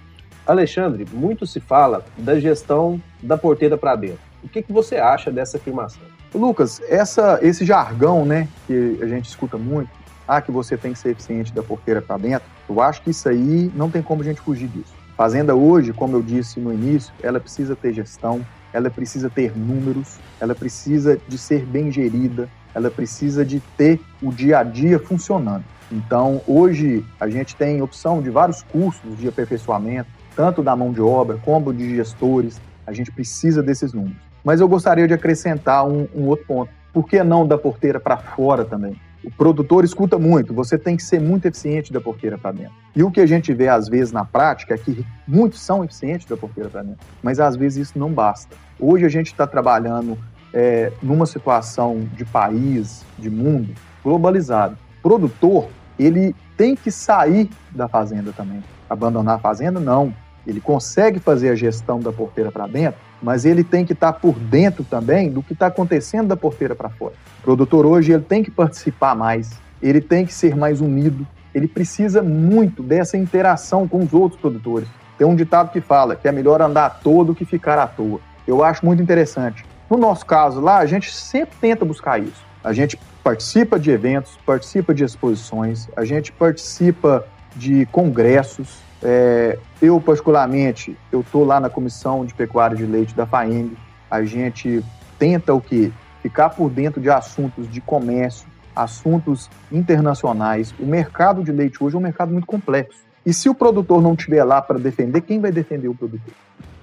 Alexandre, 0.47 1.07
muito 1.13 1.47
se 1.47 1.61
fala 1.61 2.05
da 2.19 2.39
gestão 2.39 3.01
da 3.23 3.37
porteira 3.39 3.79
para 3.79 3.95
dentro. 3.97 4.19
O 4.43 4.49
que, 4.49 4.63
que 4.63 4.73
você 4.73 4.97
acha 4.97 5.31
dessa 5.31 5.57
afirmação? 5.57 6.03
Lucas, 6.35 6.83
essa, 6.89 7.39
esse 7.43 7.65
jargão, 7.65 8.27
né, 8.27 8.49
que 8.67 8.99
a 9.01 9.07
gente 9.07 9.27
escuta 9.27 9.57
muito, 9.57 9.89
ah, 10.27 10.41
que 10.41 10.51
você 10.51 10.77
tem 10.77 10.93
que 10.93 10.99
ser 10.99 11.11
eficiente 11.11 11.53
da 11.53 11.63
porteira 11.63 12.03
para 12.03 12.19
dentro, 12.19 12.49
eu 12.69 12.81
acho 12.81 13.03
que 13.03 13.11
isso 13.11 13.29
aí 13.29 13.71
não 13.75 13.91
tem 13.91 14.03
como 14.03 14.23
a 14.23 14.25
gente 14.25 14.41
fugir 14.41 14.69
disso. 14.69 14.93
Fazenda 15.17 15.55
hoje, 15.55 15.93
como 15.93 16.17
eu 16.17 16.23
disse 16.23 16.59
no 16.59 16.73
início, 16.73 17.13
ela 17.23 17.39
precisa 17.39 17.77
ter 17.77 17.93
gestão, 17.93 18.45
ela 18.73 18.91
precisa 18.91 19.31
ter 19.31 19.57
números, 19.57 20.19
ela 20.41 20.57
precisa 20.57 21.21
de 21.29 21.39
ser 21.39 21.65
bem 21.65 21.93
gerida, 21.93 22.49
ela 22.75 22.91
precisa 22.91 23.45
de 23.45 23.61
ter 23.77 24.01
o 24.21 24.33
dia 24.33 24.59
a 24.59 24.65
dia 24.65 24.99
funcionando. 24.99 25.65
Então, 25.93 26.41
hoje 26.49 27.05
a 27.21 27.29
gente 27.29 27.55
tem 27.55 27.81
opção 27.81 28.21
de 28.21 28.29
vários 28.29 28.63
cursos 28.63 29.17
de 29.17 29.29
aperfeiçoamento, 29.29 30.11
tanto 30.35 30.65
da 30.65 30.75
mão 30.75 30.93
de 30.93 31.01
obra 31.01 31.39
como 31.45 31.73
de 31.73 31.95
gestores. 31.95 32.61
A 32.85 32.93
gente 32.93 33.13
precisa 33.13 33.63
desses 33.63 33.93
números. 33.93 34.17
Mas 34.43 34.61
eu 34.61 34.69
gostaria 34.69 35.07
de 35.07 35.15
acrescentar 35.15 35.87
um, 35.87 36.09
um 36.13 36.27
outro 36.27 36.45
ponto. 36.45 36.73
Por 36.93 37.09
que 37.09 37.23
não 37.23 37.47
da 37.47 37.57
porteira 37.57 38.01
para 38.01 38.17
fora 38.17 38.65
também? 38.65 38.97
O 39.25 39.31
produtor 39.31 39.85
escuta 39.85 40.19
muito, 40.19 40.53
você 40.53 40.77
tem 40.77 40.97
que 40.97 41.03
ser 41.03 41.21
muito 41.21 41.47
eficiente 41.47 41.93
da 41.93 42.01
porteira 42.01 42.37
para 42.37 42.53
dentro. 42.53 42.75
E 42.95 43.03
o 43.03 43.11
que 43.11 43.21
a 43.21 43.27
gente 43.27 43.55
vê 43.55 43.69
às 43.69 43.89
vezes 43.89 44.13
na 44.13 44.25
prática 44.25 44.75
é 44.75 44.79
que 44.79 45.05
muitos 45.27 45.61
são 45.61 45.83
eficientes 45.83 46.27
da 46.27 46.37
porteira 46.37 46.69
para 46.69 46.83
dentro, 46.83 47.07
mas 47.23 47.41
às 47.41 47.57
vezes 47.57 47.89
isso 47.89 47.99
não 47.99 48.13
basta. 48.13 48.55
Hoje 48.79 49.07
a 49.07 49.09
gente 49.09 49.29
está 49.29 49.47
trabalhando 49.47 50.19
é, 50.53 50.93
numa 51.03 51.27
situação 51.27 52.07
de 52.17 52.25
país, 52.25 53.05
de 53.19 53.31
mundo 53.31 53.75
globalizado. 54.03 54.77
O 54.99 55.03
produtor, 55.03 55.69
ele 55.99 56.37
tem 56.57 56.77
que 56.77 56.91
sair 56.91 57.49
da 57.71 57.89
fazenda 57.89 58.33
também. 58.33 58.63
Abandonar 58.89 59.37
a 59.37 59.39
fazenda, 59.39 59.81
não. 59.81 60.15
Ele 60.47 60.61
consegue 60.61 61.19
fazer 61.19 61.49
a 61.49 61.55
gestão 61.55 61.99
da 61.99 62.13
porteira 62.13 62.53
para 62.53 62.67
dentro, 62.67 63.01
mas 63.25 63.47
ele 63.47 63.65
tem 63.65 63.85
que 63.85 63.95
estar 63.95 64.13
tá 64.13 64.19
por 64.19 64.39
dentro 64.39 64.85
também 64.85 65.31
do 65.31 65.43
que 65.43 65.55
está 65.55 65.67
acontecendo 65.69 66.29
da 66.29 66.37
porteira 66.37 66.75
para 66.75 66.91
fora. 66.91 67.15
O 67.41 67.43
produtor 67.43 67.87
hoje 67.87 68.13
ele 68.13 68.23
tem 68.23 68.43
que 68.43 68.51
participar 68.51 69.17
mais, 69.17 69.51
ele 69.83 70.01
tem 70.01 70.27
que 70.27 70.35
ser 70.35 70.55
mais 70.55 70.81
unido, 70.81 71.27
ele 71.55 71.67
precisa 71.67 72.23
muito 72.23 72.83
dessa 72.83 73.17
interação 73.17 73.89
com 73.89 74.05
os 74.05 74.13
outros 74.13 74.41
produtores. 74.41 74.89
Tem 75.17 75.27
um 75.27 75.35
ditado 75.35 75.73
que 75.73 75.81
fala 75.81 76.15
que 76.15 76.29
é 76.29 76.33
melhor 76.33 76.61
andar 76.61 77.01
todo 77.03 77.29
do 77.29 77.35
que 77.35 77.45
ficar 77.45 77.79
à 77.79 77.87
toa. 77.87 78.21
Eu 78.47 78.63
acho 78.63 78.85
muito 78.85 79.03
interessante. 79.03 79.65
No 79.89 79.97
nosso 79.97 80.27
caso 80.27 80.61
lá, 80.61 80.79
a 80.79 80.87
gente 80.87 81.11
sempre 81.11 81.57
tenta 81.61 81.85
buscar 81.85 82.21
isso. 82.21 82.45
A 82.63 82.73
gente 82.73 82.99
participa 83.23 83.79
de 83.79 83.91
eventos, 83.91 84.39
participa 84.45 84.93
de 84.93 85.03
exposições, 85.03 85.89
a 85.97 86.05
gente 86.05 86.31
participa 86.31 87.25
de 87.57 87.87
congressos, 87.87 88.84
é, 89.05 89.59
eu, 89.83 90.01
particularmente, 90.01 90.97
eu 91.13 91.21
estou 91.21 91.45
lá 91.45 91.61
na 91.61 91.69
Comissão 91.69 92.25
de 92.25 92.33
Pecuária 92.33 92.75
de 92.75 92.87
Leite 92.87 93.15
da 93.15 93.27
FAENG. 93.27 93.77
A 94.11 94.25
gente 94.25 94.83
tenta 95.19 95.53
o 95.53 95.61
quê? 95.61 95.93
Ficar 96.23 96.51
por 96.51 96.71
dentro 96.71 97.03
de 97.03 97.11
assuntos 97.11 97.71
de 97.71 97.83
comércio, 97.83 98.49
assuntos 98.75 99.51
internacionais. 99.71 100.75
O 100.81 100.87
mercado 100.87 101.45
de 101.45 101.53
leite 101.53 101.85
hoje 101.85 101.97
é 101.97 101.99
um 101.99 102.03
mercado 102.03 102.33
muito 102.33 102.47
complexo. 102.47 103.05
E 103.27 103.33
se 103.33 103.49
o 103.49 103.55
produtor 103.55 104.03
não 104.03 104.15
estiver 104.15 104.43
lá 104.43 104.61
para 104.63 104.79
defender, 104.79 105.21
quem 105.21 105.39
vai 105.39 105.53
defender 105.53 105.89
o 105.89 105.95
produtor? 105.95 106.35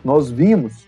Nós 0.03 0.29
vimos, 0.29 0.88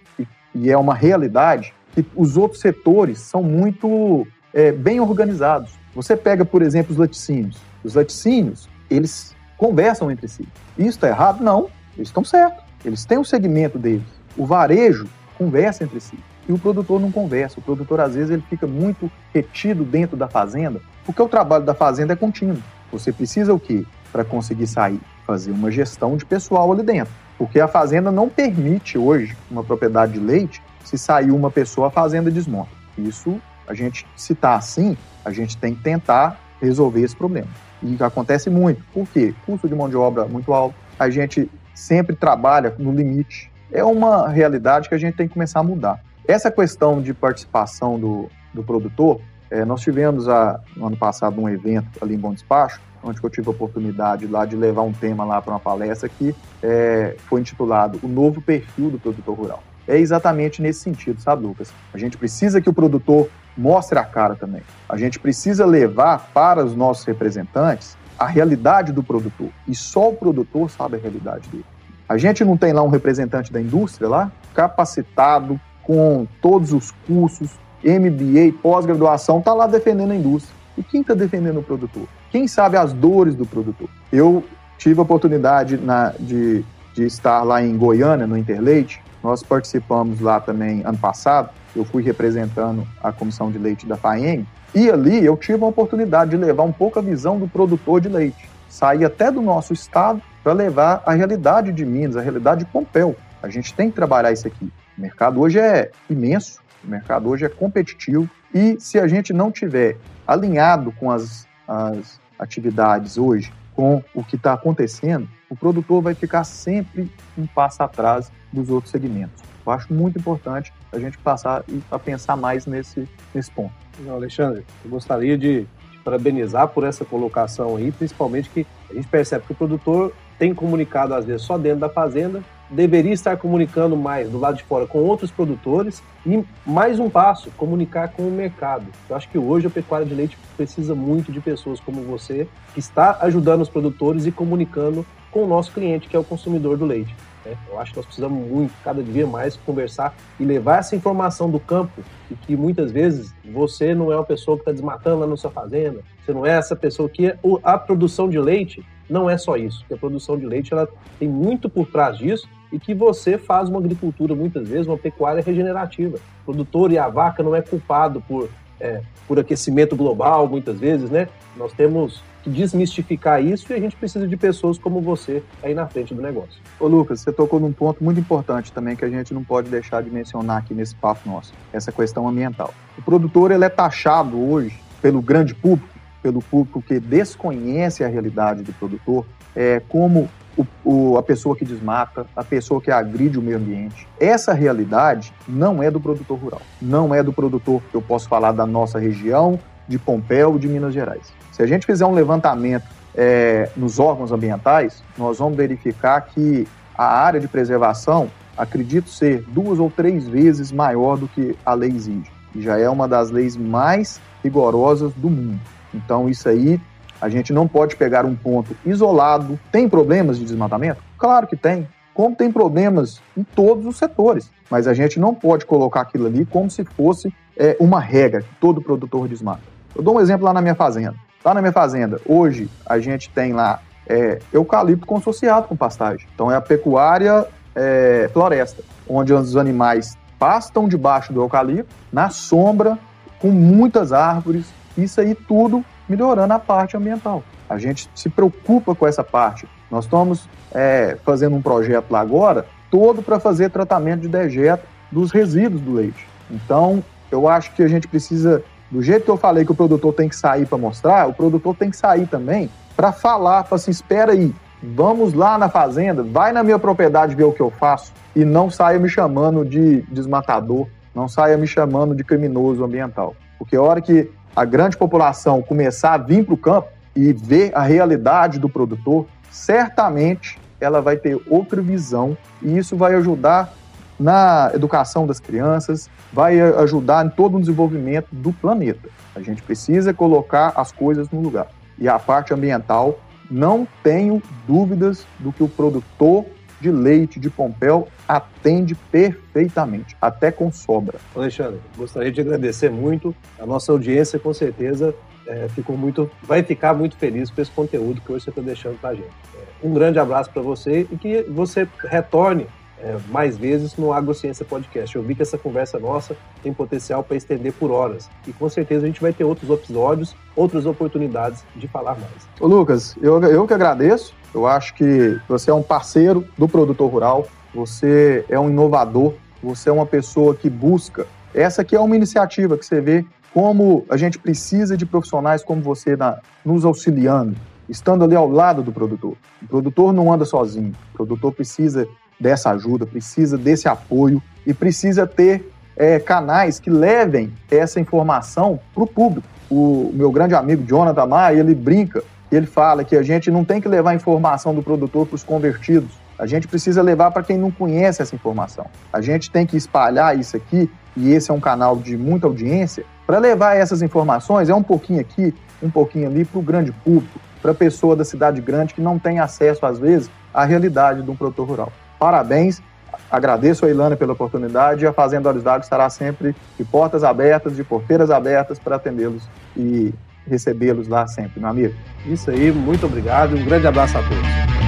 e 0.54 0.70
é 0.70 0.78
uma 0.78 0.94
realidade, 0.94 1.74
que 1.94 2.06
os 2.16 2.38
outros 2.38 2.62
setores 2.62 3.20
são 3.20 3.42
muito 3.44 4.28
é, 4.54 4.72
bem 4.72 5.00
organizados. 5.00 5.74
Você 5.96 6.16
pega, 6.16 6.46
por 6.46 6.62
exemplo, 6.62 6.92
os 6.92 6.98
laticínios. 6.98 7.58
Os 7.84 7.96
laticínios, 7.96 8.70
eles 8.90 9.36
conversam 9.58 10.12
entre 10.12 10.28
si. 10.28 10.48
Isso 10.78 10.90
está 10.90 11.08
errado? 11.08 11.44
Não, 11.44 11.70
eles 11.96 12.10
estão 12.10 12.24
certos. 12.24 12.64
Eles 12.84 13.06
têm 13.06 13.18
o 13.18 13.26
segmento 13.26 13.78
deles. 13.78 14.04
O 14.38 14.46
varejo 14.46 15.08
conversa 15.38 15.84
entre 15.84 16.00
si. 16.00 16.18
E 16.48 16.52
o 16.52 16.60
produtor 16.60 17.00
não 17.00 17.12
conversa. 17.12 17.60
O 17.60 17.64
produtor, 17.64 18.02
às 18.02 18.16
vezes, 18.16 18.30
ele 18.30 18.44
fica 18.50 18.68
muito 18.68 19.10
retido 19.34 19.84
dentro 19.84 20.18
da 20.18 20.28
fazenda, 20.28 20.82
porque 21.06 21.22
o 21.22 21.30
trabalho 21.30 21.64
da 21.64 21.74
fazenda 21.74 22.14
é 22.14 22.16
contínuo. 22.16 22.62
Você 22.92 23.12
precisa 23.12 23.54
o 23.54 23.60
quê? 23.60 23.86
Para 24.12 24.26
conseguir 24.26 24.68
sair? 24.68 25.00
Fazer 25.26 25.52
uma 25.52 25.72
gestão 25.72 26.18
de 26.18 26.26
pessoal 26.26 26.72
ali 26.72 26.84
dentro. 26.84 27.14
Porque 27.38 27.60
a 27.60 27.68
fazenda 27.68 28.12
não 28.12 28.28
permite 28.30 28.98
hoje 28.98 29.36
uma 29.50 29.64
propriedade 29.64 30.14
de 30.14 30.20
leite, 30.20 30.62
se 30.84 30.98
sair 30.98 31.32
uma 31.32 31.50
pessoa, 31.50 31.88
a 31.88 31.92
fazenda 31.92 32.30
desmonta. 32.30 32.70
Isso, 32.98 33.42
a 33.68 33.74
gente, 33.74 34.06
se 34.16 34.34
está 34.34 34.56
assim, 34.56 34.98
a 35.24 35.32
gente 35.32 35.58
tem 35.58 35.74
que 35.74 35.82
tentar 35.82 36.40
resolver 36.62 37.02
esse 37.02 37.16
problema. 37.16 37.48
E 37.84 38.02
acontece 38.02 38.50
muito. 38.50 38.82
Por 38.94 39.08
quê? 39.08 39.34
Custo 39.46 39.68
de 39.68 39.76
mão 39.76 39.90
de 39.90 39.98
obra 39.98 40.26
muito 40.26 40.54
alto. 40.54 40.76
A 40.98 41.10
gente 41.10 41.50
sempre 41.74 42.16
trabalha 42.16 42.74
no 42.80 42.92
limite. 42.92 43.52
É 43.72 43.84
uma 43.84 44.30
realidade 44.30 44.88
que 44.88 44.96
a 44.96 44.98
gente 44.98 45.16
tem 45.16 45.28
que 45.28 45.34
começar 45.34 45.60
a 45.60 45.64
mudar. 45.64 46.02
Essa 46.26 46.50
questão 46.50 47.02
de 47.02 47.14
participação 47.14 48.00
do, 48.00 48.30
do 48.54 48.64
produtor, 48.64 49.20
é, 49.52 49.66
nós 49.66 49.82
tivemos 49.82 50.30
a, 50.30 50.60
no 50.78 50.88
ano 50.88 50.96
passado 50.96 51.42
um 51.42 51.50
evento 51.50 52.00
ali 52.02 52.16
em 52.16 52.18
Bom 52.18 52.34
Despacho, 52.34 52.80
onde 53.04 53.22
eu 53.22 53.30
tive 53.30 53.50
a 53.50 53.52
oportunidade 53.52 54.26
lá 54.28 54.46
de 54.46 54.56
levar 54.56 54.84
um 54.84 54.94
tema 54.94 55.26
lá 55.26 55.42
para 55.42 55.54
uma 55.54 55.60
palestra 55.60 56.08
que 56.08 56.34
é, 56.62 57.16
foi 57.28 57.42
intitulado 57.42 58.00
O 58.02 58.08
Novo 58.08 58.42
Perfil 58.42 58.92
do 58.92 59.00
Produtor 59.00 59.36
Rural. 59.36 59.64
É 59.88 59.98
exatamente 59.98 60.62
nesse 60.62 60.80
sentido, 60.80 61.20
sabe, 61.22 61.46
Lucas? 61.46 61.72
A 61.94 61.98
gente 61.98 62.18
precisa 62.18 62.62
que 62.62 62.70
o 62.70 62.74
produtor 62.74 63.30
mostre 63.58 64.00
a 64.00 64.04
cara 64.04 64.36
também. 64.36 64.62
A 64.88 64.98
gente 64.98 65.20
precisa 65.20 65.66
levar 65.66 66.32
para 66.34 66.64
os 66.64 66.76
nossos 66.76 67.06
representantes 67.06 67.98
a 68.18 68.26
realidade 68.26 68.92
do 68.92 69.04
produtor. 69.04 69.50
E 69.68 69.76
só 69.76 70.10
o 70.10 70.16
produtor 70.16 70.70
sabe 70.70 70.98
a 70.98 71.00
realidade 71.00 71.50
dele. 71.50 71.66
A 72.08 72.18
gente 72.18 72.44
não 72.44 72.58
tem 72.58 72.74
lá 72.74 72.82
um 72.84 72.90
representante 72.90 73.52
da 73.52 73.62
indústria 73.62 74.08
lá, 74.08 74.32
capacitado, 74.54 75.60
com 75.82 76.26
todos 76.42 76.72
os 76.72 76.92
cursos, 77.06 77.52
MBA, 77.84 78.58
pós-graduação, 78.62 79.40
está 79.40 79.54
lá 79.54 79.68
defendendo 79.68 80.12
a 80.12 80.16
indústria. 80.16 80.56
E 80.78 80.84
quem 80.84 81.02
está 81.02 81.14
defendendo 81.14 81.60
o 81.60 81.64
produtor? 81.64 82.08
Quem 82.32 82.48
sabe 82.48 82.78
as 82.78 82.94
dores 82.94 83.36
do 83.36 83.46
produtor? 83.46 83.90
Eu 84.12 84.44
tive 84.78 85.00
a 85.00 85.04
oportunidade 85.04 85.78
na, 85.78 86.14
de, 86.20 86.64
de 86.94 87.04
estar 87.04 87.44
lá 87.44 87.62
em 87.62 87.78
Goiânia, 87.78 88.26
no 88.26 88.38
Interleite. 88.38 89.02
Nós 89.24 89.42
participamos 89.42 90.20
lá 90.20 90.40
também 90.40 90.84
ano 90.86 90.98
passado 90.98 91.50
eu 91.76 91.84
fui 91.84 92.04
representando 92.04 92.88
a 93.02 93.12
comissão 93.12 93.52
de 93.52 93.58
leite 93.58 93.86
da 93.86 93.98
FAEM, 93.98 94.48
e 94.74 94.90
ali 94.90 95.24
eu 95.24 95.36
tive 95.38 95.64
a 95.64 95.68
oportunidade 95.68 96.32
de 96.32 96.38
levar 96.38 96.64
um 96.64 96.72
pouco 96.72 97.00
a 97.00 97.02
visão 97.02 97.40
do 97.40 97.48
produtor 97.48 98.02
de 98.02 98.10
leite. 98.10 98.50
Sair 98.70 99.06
até 99.06 99.32
do 99.32 99.42
nosso 99.42 99.74
estado 99.74 100.22
para 100.44 100.54
levar 100.54 101.04
a 101.06 101.14
realidade 101.14 101.72
de 101.72 101.86
Minas, 101.86 102.18
a 102.18 102.22
realidade 102.22 102.66
de 102.66 102.72
Pompeu. 102.72 103.16
A 103.42 103.50
gente 103.50 103.74
tem 103.74 103.90
que 103.90 103.96
trabalhar 103.96 104.32
isso 104.32 104.48
aqui. 104.48 104.72
O 104.98 105.02
mercado 105.02 105.40
hoje 105.40 105.60
é 105.60 105.92
imenso, 106.10 106.60
o 106.84 106.88
mercado 106.88 107.30
hoje 107.30 107.46
é 107.46 107.50
competitivo, 107.50 108.30
e 108.54 108.78
se 108.80 109.00
a 109.00 109.08
gente 109.08 109.34
não 109.34 109.52
tiver 109.52 109.98
alinhado 110.28 110.92
com 110.94 111.12
as, 111.12 111.48
as 111.68 112.20
atividades 112.38 113.18
hoje, 113.18 113.52
com 113.76 114.04
o 114.14 114.24
que 114.24 114.36
está 114.36 114.54
acontecendo, 114.54 115.28
o 115.50 115.56
produtor 115.56 116.02
vai 116.02 116.14
ficar 116.14 116.44
sempre 116.44 117.12
um 117.38 117.48
passo 117.48 117.82
atrás 117.82 118.32
dos 118.54 118.70
outros 118.70 118.92
segmentos. 118.92 119.42
Eu 119.66 119.72
acho 119.72 119.94
muito 119.94 120.20
importante 120.20 120.72
a 120.92 121.00
gente 121.00 121.18
passar 121.18 121.64
a 121.90 122.00
pensar 122.00 122.38
mais 122.38 122.66
nesse, 122.66 123.08
nesse 123.34 123.52
ponto. 123.52 123.74
Não, 124.00 124.16
Alexandre, 124.16 124.66
eu 124.86 124.92
gostaria 124.92 125.38
de, 125.38 125.68
parabenizar 126.04 126.68
por 126.68 126.84
essa 126.84 127.06
colocação 127.06 127.78
aí, 127.78 127.92
principalmente 127.92 128.50
que 128.50 128.68
a 128.90 128.94
gente 128.94 129.08
percebe 129.08 129.46
que 129.46 129.54
o 129.54 129.56
produtor 129.56 130.14
tem 130.38 130.54
comunicado 130.54 131.14
às 131.14 131.26
vezes 131.26 131.44
só 131.44 131.58
dentro 131.58 131.80
da 131.80 131.90
fazenda, 131.90 132.44
deveria 132.70 133.14
estar 133.14 133.38
comunicando 133.38 133.96
mais 133.96 134.30
do 134.30 134.40
lado 134.40 134.58
de 134.58 134.64
fora 134.64 134.86
com 134.86 135.00
outros 135.00 135.32
produtores 135.32 136.02
e 136.26 136.44
mais 136.66 137.00
um 137.00 137.10
passo, 137.10 137.52
comunicar 137.52 138.10
com 138.10 138.24
o 138.24 138.32
mercado. 138.32 138.86
Eu 139.10 139.16
acho 139.16 139.30
que 139.30 139.38
hoje 139.38 139.68
a 139.68 139.70
pecuária 139.70 140.06
de 140.06 140.14
leite 140.14 140.38
precisa 140.58 140.96
muito 140.96 141.32
de 141.32 141.40
pessoas 141.40 141.80
como 141.80 142.02
você, 142.02 142.48
que 142.74 142.80
está 142.80 143.20
ajudando 143.22 143.62
os 143.62 143.70
produtores 143.70 144.26
e 144.26 144.32
comunicando 144.32 145.06
com 145.32 145.44
o 145.44 145.48
nosso 145.48 145.72
cliente, 145.72 146.08
que 146.08 146.16
é 146.16 146.20
o 146.20 146.24
consumidor 146.24 146.78
do 146.78 146.86
leite. 146.86 147.14
Né? 147.46 147.58
Eu 147.70 147.80
acho 147.80 147.92
que 147.92 147.98
nós 147.98 148.06
precisamos 148.06 148.48
muito, 148.48 148.74
cada 148.84 149.02
dia 149.04 149.28
mais, 149.28 149.56
conversar 149.56 150.16
e 150.40 150.46
levar 150.46 150.80
essa 150.80 150.96
informação 150.96 151.50
do 151.50 151.60
campo 151.60 152.02
e 152.30 152.36
que 152.36 152.56
muitas 152.56 152.92
vezes 152.92 153.34
você 153.52 153.94
não 153.94 154.12
é 154.12 154.16
uma 154.16 154.24
pessoa 154.24 154.58
que 154.58 154.62
está 154.62 154.72
desmatando 154.72 155.20
lá 155.20 155.28
na 155.28 155.38
sua 155.38 155.52
fazenda, 155.52 156.02
você 156.24 156.34
não 156.34 156.46
é 156.46 156.52
essa 156.52 156.76
pessoa 156.76 157.10
que 157.10 157.34
a 157.64 157.78
produção 157.78 158.30
de 158.30 158.40
leite 158.40 158.86
não 159.10 159.30
é 159.30 159.38
só 159.38 159.58
isso, 159.58 159.84
que 159.88 159.94
a 159.94 159.98
produção 159.98 160.38
de 160.38 160.46
leite 160.46 160.74
ela 160.74 160.88
tem 161.20 161.28
muito 161.28 161.70
por 161.70 161.88
trás 161.88 162.18
disso 162.18 162.48
e 162.72 162.80
que 162.80 162.94
você 162.94 163.38
faz 163.38 163.70
uma 163.70 163.80
agricultura 163.80 164.34
muitas 164.34 164.68
vezes, 164.68 164.88
uma 164.88 164.98
pecuária 164.98 165.44
regenerativa. 165.44 166.18
O 166.42 166.46
produtor 166.46 166.92
e 166.92 166.98
a 166.98 167.08
vaca 167.08 167.44
não 167.44 167.56
é 167.56 167.62
culpado 167.62 168.22
por, 168.22 168.50
é, 168.80 169.02
por 169.28 169.40
aquecimento 169.40 169.96
global, 169.96 170.48
muitas 170.48 170.80
vezes, 170.80 171.10
né? 171.10 171.28
Nós 171.56 171.72
temos 171.74 172.24
desmistificar 172.50 173.44
isso 173.44 173.72
e 173.72 173.76
a 173.76 173.80
gente 173.80 173.96
precisa 173.96 174.28
de 174.28 174.38
pessoas 174.38 174.78
como 174.78 175.02
você 175.02 175.44
aí 175.62 175.74
na 175.74 175.88
frente 175.88 176.14
do 176.14 176.22
negócio. 176.22 176.62
Ô 176.80 176.88
Lucas, 176.88 177.22
você 177.22 177.32
tocou 177.32 177.60
num 177.60 177.72
ponto 177.72 178.04
muito 178.04 178.20
importante 178.20 178.72
também 178.72 178.96
que 178.96 179.06
a 179.06 179.10
gente 179.10 179.34
não 179.34 179.44
pode 179.44 179.70
deixar 179.70 180.02
de 180.04 180.10
mencionar 180.10 180.58
aqui 180.58 180.74
nesse 180.74 180.96
papo 180.96 181.30
nosso, 181.30 181.54
essa 181.72 181.92
questão 181.92 182.28
ambiental. 182.28 182.74
O 182.98 183.02
produtor 183.02 183.52
ele 183.52 183.66
é 183.66 183.70
taxado 183.70 184.40
hoje 184.40 184.80
pelo 185.02 185.22
grande 185.22 185.54
público, 185.54 185.94
pelo 186.22 186.42
público 186.42 186.82
que 186.82 187.00
desconhece 187.00 188.04
a 188.04 188.08
realidade 188.08 188.64
do 188.64 188.72
produtor, 188.74 189.26
é, 189.56 189.82
como 189.90 190.30
o, 190.58 190.66
o, 190.84 191.18
a 191.18 191.24
pessoa 191.24 191.56
que 191.56 191.66
desmata, 191.66 192.26
a 192.36 192.44
pessoa 192.44 192.82
que 192.82 192.92
agride 192.92 193.38
o 193.38 193.42
meio 193.42 193.58
ambiente. 193.58 194.08
Essa 194.20 194.54
realidade 194.54 195.34
não 195.48 195.82
é 195.82 195.90
do 195.90 196.00
produtor 196.00 196.38
rural, 196.38 196.62
não 196.82 197.14
é 197.14 197.22
do 197.22 197.34
produtor 197.34 197.82
eu 197.94 198.02
posso 198.02 198.28
falar 198.28 198.52
da 198.52 198.66
nossa 198.66 199.00
região, 199.00 199.60
de 199.88 200.00
Pompéu, 200.00 200.58
de 200.58 200.68
Minas 200.68 200.94
Gerais. 200.94 201.34
Se 201.54 201.62
a 201.62 201.68
gente 201.68 201.86
fizer 201.86 202.06
um 202.06 202.14
levantamento 202.14 202.86
é, 203.16 203.70
nos 203.78 204.00
órgãos 204.00 204.32
ambientais, 204.32 205.04
nós 205.16 205.38
vamos 205.38 205.56
verificar 205.56 206.20
que 206.22 206.68
a 206.98 207.06
área 207.06 207.40
de 207.40 207.48
preservação, 207.48 208.30
acredito 208.58 209.08
ser 209.08 209.44
duas 209.48 209.80
ou 209.80 209.90
três 209.90 210.28
vezes 210.28 210.72
maior 210.72 211.16
do 211.16 211.28
que 211.28 211.56
a 211.64 211.76
lei 211.76 211.92
exige. 211.92 212.32
E 212.56 212.62
já 212.62 212.80
é 212.80 212.90
uma 212.90 213.08
das 213.08 213.30
leis 213.30 213.56
mais 213.56 214.20
rigorosas 214.44 215.14
do 215.14 215.30
mundo. 215.30 215.60
Então, 215.94 216.28
isso 216.28 216.50
aí 216.50 216.82
a 217.22 217.30
gente 217.30 217.54
não 217.54 217.68
pode 217.68 217.96
pegar 217.96 218.26
um 218.26 218.36
ponto 218.36 218.76
isolado. 218.84 219.60
Tem 219.72 219.88
problemas 219.88 220.40
de 220.40 220.46
desmatamento? 220.46 221.04
Claro 221.20 221.46
que 221.46 221.56
tem. 221.56 221.88
Como 222.16 222.36
tem 222.36 222.52
problemas 222.52 223.22
em 223.38 223.44
todos 223.44 223.86
os 223.86 223.96
setores. 223.96 224.50
Mas 224.72 224.88
a 224.88 224.94
gente 224.94 225.20
não 225.20 225.36
pode 225.36 225.68
colocar 225.68 226.02
aquilo 226.02 226.26
ali 226.26 226.46
como 226.46 226.70
se 226.70 226.84
fosse 226.84 227.32
é, 227.56 227.78
uma 227.80 228.00
regra 228.00 228.42
que 228.42 228.50
todo 228.60 228.82
produtor 228.82 229.28
desmata. 229.28 229.62
Eu 229.96 230.02
dou 230.02 230.16
um 230.16 230.20
exemplo 230.20 230.46
lá 230.46 230.54
na 230.54 230.62
minha 230.62 230.76
fazenda. 230.76 231.16
Lá 231.44 231.54
na 231.54 231.62
minha 231.62 231.74
fazenda, 231.74 232.22
hoje 232.26 232.70
a 232.86 233.00
gente 233.00 233.30
tem 233.30 233.54
lá 233.54 233.82
é, 234.08 234.40
eucalipto 234.52 235.06
consociado 235.06 235.68
com 235.68 235.76
pastagem. 235.76 236.26
Então 236.34 236.52
é 236.52 236.56
a 236.56 236.62
pecuária 236.62 237.46
é, 237.76 238.30
floresta, 238.32 238.82
onde 239.08 239.34
os 239.34 239.58
animais 239.58 240.18
pastam 240.40 240.88
debaixo 240.88 241.34
do 241.34 241.42
eucalipto, 241.42 241.94
na 242.12 242.30
sombra, 242.30 242.98
com 243.40 243.50
muitas 243.50 244.14
árvores. 244.14 244.66
Isso 244.98 245.20
aí 245.20 245.36
tudo 245.36 245.84
melhorando 246.08 246.54
a 246.54 246.60
parte 246.60 246.96
ambiental. 246.96 247.44
A 247.70 247.78
gente 247.78 248.10
se 248.16 248.30
preocupa 248.30 248.94
com 248.94 249.08
essa 249.08 249.24
parte. 249.24 249.68
Nós 249.90 250.06
estamos 250.06 250.48
é, 250.74 251.18
fazendo 251.24 251.56
um 251.56 251.62
projeto 251.62 252.12
lá 252.12 252.20
agora, 252.20 252.66
todo 252.90 253.22
para 253.22 253.40
fazer 253.40 253.70
tratamento 253.70 254.22
de 254.22 254.28
dejeto 254.28 254.86
dos 255.12 255.32
resíduos 255.32 255.82
do 255.82 255.94
leite. 255.94 256.28
Então, 256.50 257.04
eu 257.32 257.48
acho 257.48 257.74
que 257.74 257.82
a 257.82 257.88
gente 257.88 258.08
precisa, 258.08 258.64
do 258.94 259.02
jeito 259.02 259.24
que 259.24 259.32
eu 259.32 259.38
falei 259.38 259.66
que 259.66 259.72
o 259.72 259.76
produtor 259.76 260.14
tem 260.14 260.30
que 260.30 260.36
sair 260.36 260.68
para 260.68 260.78
mostrar, 260.78 261.28
o 261.28 261.34
produtor 261.34 261.76
tem 261.76 261.90
que 261.90 261.98
sair 261.98 262.28
também 262.28 262.70
para 262.96 263.12
falar, 263.12 263.64
para 263.64 263.76
assim, 263.76 263.90
espera 263.90 264.34
aí, 264.34 264.54
vamos 264.84 265.34
lá 265.34 265.58
na 265.58 265.68
fazenda, 265.68 266.22
vai 266.22 266.54
na 266.54 266.62
minha 266.62 266.78
propriedade 266.78 267.34
ver 267.34 267.46
o 267.46 267.52
que 267.52 267.60
eu 267.60 267.72
faço 267.72 268.14
e 268.36 268.46
não 268.46 268.70
saia 268.70 269.00
me 269.00 269.10
chamando 269.10 269.66
de 269.66 270.04
desmatador, 270.04 270.86
não 271.16 271.28
saia 271.28 271.58
me 271.58 271.66
chamando 271.66 272.14
de 272.14 272.24
criminoso 272.24 272.84
ambiental. 272.84 273.36
Porque 273.58 273.76
a 273.76 273.82
hora 273.82 274.00
que 274.00 274.30
a 274.56 274.64
grande 274.64 274.96
população 274.96 275.64
começar 275.64 276.14
a 276.14 276.18
vir 276.20 276.46
para 276.46 276.54
o 276.54 276.58
campo 276.58 276.88
e 277.16 277.34
ver 277.34 277.72
a 277.74 277.82
realidade 277.82 278.60
do 278.60 278.70
produtor, 278.70 279.26
certamente 279.50 280.60
ela 280.80 281.02
vai 281.02 281.18
ter 281.18 281.42
outra 281.50 281.82
visão 281.82 282.38
e 282.62 282.78
isso 282.78 282.96
vai 282.96 283.16
ajudar 283.16 283.74
na 284.20 284.72
educação 284.74 285.26
das 285.26 285.40
crianças, 285.40 286.10
vai 286.32 286.60
ajudar 286.60 287.26
em 287.26 287.30
todo 287.30 287.58
o 287.58 287.60
desenvolvimento 287.60 288.28
do 288.32 288.52
planeta. 288.54 289.10
A 289.36 289.42
gente 289.42 289.62
precisa 289.62 290.14
colocar 290.14 290.74
as 290.76 290.92
coisas 290.92 291.30
no 291.30 291.42
lugar. 291.42 291.68
E 291.98 292.08
a 292.08 292.18
parte 292.20 292.54
ambiental, 292.54 293.20
não 293.50 293.88
tenho 294.02 294.42
dúvidas 294.68 295.26
do 295.40 295.52
que 295.52 295.64
o 295.64 295.68
produtor 295.68 296.46
de 296.82 296.92
leite 296.92 297.40
de 297.40 297.50
Pompéu 297.50 298.10
atende 298.28 298.94
perfeitamente, 298.94 300.18
até 300.22 300.52
com 300.52 300.72
sobra. 300.72 301.18
Alexandre, 301.34 301.80
gostaria 301.96 302.32
de 302.32 302.42
agradecer 302.42 302.92
muito. 302.92 303.34
A 303.58 303.66
nossa 303.66 303.92
audiência, 303.92 304.38
com 304.38 304.54
certeza, 304.54 305.16
é, 305.48 305.68
ficou 305.70 305.98
muito, 305.98 306.30
vai 306.42 306.62
ficar 306.62 306.94
muito 306.94 307.16
feliz 307.16 307.50
com 307.50 307.62
esse 307.62 307.72
conteúdo 307.72 308.20
que 308.20 308.32
hoje 308.32 308.46
você 308.46 308.50
está 308.50 308.62
deixando 308.62 309.00
para 309.00 309.12
a 309.12 309.16
gente. 309.16 309.32
É, 309.56 309.88
um 309.88 309.94
grande 309.94 310.20
abraço 310.20 310.50
para 310.50 310.62
você 310.62 311.08
e 311.10 311.18
que 311.18 311.44
você 311.44 311.88
retorne 312.00 312.68
é, 313.04 313.18
mais 313.30 313.58
vezes 313.58 313.96
no 313.98 314.14
AgroCiência 314.14 314.66
Podcast. 314.66 315.16
Eu 315.16 315.22
vi 315.22 315.36
que 315.36 315.42
essa 315.42 315.58
conversa 315.58 316.00
nossa 316.00 316.36
tem 316.64 316.74
potencial 316.74 317.24
para 317.24 317.36
estender 317.36 317.74
por 317.74 317.92
horas. 317.92 318.30
E 318.48 318.54
com 318.54 318.70
certeza 318.70 319.04
a 319.04 319.08
gente 319.08 319.22
vai 319.22 319.34
ter 319.34 319.44
outros 319.44 319.70
episódios, 319.70 320.36
outras 320.56 320.86
oportunidades 320.86 321.64
de 321.76 321.88
falar 321.88 322.16
mais. 322.16 322.48
Ô 322.60 322.68
Lucas, 322.68 323.16
eu, 323.22 323.42
eu 323.44 323.68
que 323.68 323.74
agradeço. 323.74 324.34
Eu 324.54 324.66
acho 324.66 324.94
que 324.94 325.38
você 325.48 325.70
é 325.70 325.74
um 325.74 325.84
parceiro 325.84 326.48
do 326.58 326.68
produtor 326.68 327.12
rural, 327.12 327.48
você 327.74 328.46
é 328.48 328.60
um 328.60 328.70
inovador, 328.70 329.34
você 329.62 329.90
é 329.90 329.92
uma 329.92 330.06
pessoa 330.06 330.56
que 330.56 330.70
busca. 330.70 331.26
Essa 331.54 331.82
aqui 331.82 331.96
é 331.96 332.00
uma 332.00 332.16
iniciativa 332.16 332.78
que 332.78 332.86
você 332.86 333.02
vê 333.02 333.26
como 333.54 334.06
a 334.10 334.18
gente 334.18 334.40
precisa 334.40 334.96
de 334.96 335.06
profissionais 335.06 335.64
como 335.64 335.82
você 335.82 336.16
na, 336.16 336.40
nos 336.64 336.86
auxiliando, 336.86 337.56
estando 337.90 338.24
ali 338.24 338.36
ao 338.36 338.50
lado 338.50 338.82
do 338.82 338.92
produtor. 338.92 339.36
O 339.62 339.68
produtor 339.68 340.14
não 340.14 340.32
anda 340.32 340.46
sozinho, 340.46 340.94
o 341.14 341.18
produtor 341.18 341.52
precisa 341.52 342.08
dessa 342.40 342.72
ajuda, 342.72 343.06
precisa 343.06 343.58
desse 343.58 343.88
apoio 343.88 344.42
e 344.66 344.74
precisa 344.74 345.26
ter 345.28 345.72
é, 345.96 346.20
canais 346.20 346.80
que 346.80 346.90
levem 346.90 347.54
essa 347.70 348.00
informação 348.00 348.80
para 348.94 349.04
o 349.04 349.08
público. 349.08 349.48
O 349.70 350.12
meu 350.14 350.32
grande 350.32 350.56
amigo 350.56 350.84
Jonathan 350.86 351.26
Maia, 351.26 351.60
ele 351.60 351.74
brinca, 351.74 352.24
ele 352.52 352.66
fala 352.66 353.04
que 353.04 353.16
a 353.16 353.24
gente 353.24 353.50
não 353.50 353.64
tem 353.64 353.82
que 353.82 353.88
levar 353.88 354.12
a 354.12 354.16
informação 354.16 354.74
do 354.74 354.84
produtor 354.84 355.26
para 355.26 355.36
os 355.36 355.44
convertidos, 355.44 356.12
a 356.38 356.46
gente 356.46 356.68
precisa 356.68 357.02
levar 357.02 357.32
para 357.32 357.44
quem 357.44 357.58
não 357.58 357.72
conhece 357.72 358.22
essa 358.22 358.36
informação. 358.36 358.86
A 359.12 359.22
gente 359.22 359.52
tem 359.52 359.66
que 359.66 359.78
espalhar 359.78 360.38
isso 360.38 360.58
aqui, 360.58 360.90
e 361.16 361.32
esse 361.32 361.52
é 361.52 361.54
um 361.54 361.60
canal 361.60 361.96
de 361.96 362.18
muita 362.18 362.48
audiência, 362.48 363.06
para 363.26 363.38
levar 363.38 363.78
essas 363.78 364.02
informações, 364.02 364.70
é 364.70 364.76
um 364.76 364.84
pouquinho 364.84 365.22
aqui, 365.22 365.54
um 365.82 365.90
pouquinho 365.90 366.28
ali, 366.28 366.44
para 366.44 366.60
o 366.60 366.62
grande 366.62 366.92
público, 366.92 367.40
para 367.62 367.72
a 367.72 367.76
pessoa 367.76 368.16
da 368.16 368.26
cidade 368.26 368.60
grande 368.62 368.94
que 368.94 369.02
não 369.02 369.18
tem 369.18 369.40
acesso, 369.40 369.86
às 369.86 370.00
vezes, 370.00 370.30
à 370.54 370.66
realidade 370.66 371.22
de 371.22 371.32
um 371.32 371.36
produtor 371.36 371.68
rural. 371.68 371.94
Parabéns, 372.24 372.82
agradeço 373.30 373.86
a 373.86 373.90
Ilana 373.90 374.16
pela 374.16 374.32
oportunidade 374.32 375.04
e 375.04 375.06
a 375.06 375.12
Fazenda 375.12 375.50
Olhos 375.50 375.62
d'Água 375.62 375.84
estará 375.84 376.10
sempre 376.10 376.56
de 376.78 376.86
portas 376.86 377.22
abertas, 377.22 377.76
de 377.76 377.84
porteiras 377.84 378.32
abertas 378.32 378.80
para 378.80 378.96
atendê-los 378.96 379.44
e 379.76 380.14
recebê-los 380.48 381.10
lá 381.10 381.28
sempre, 381.28 381.60
meu 381.60 381.68
amigo. 381.68 381.94
Isso 382.26 382.50
aí, 382.50 382.72
muito 382.72 383.06
obrigado 383.06 383.58
e 383.58 383.62
um 383.62 383.66
grande 383.66 383.88
abraço 383.88 384.18
a 384.18 384.22
todos. 384.22 384.83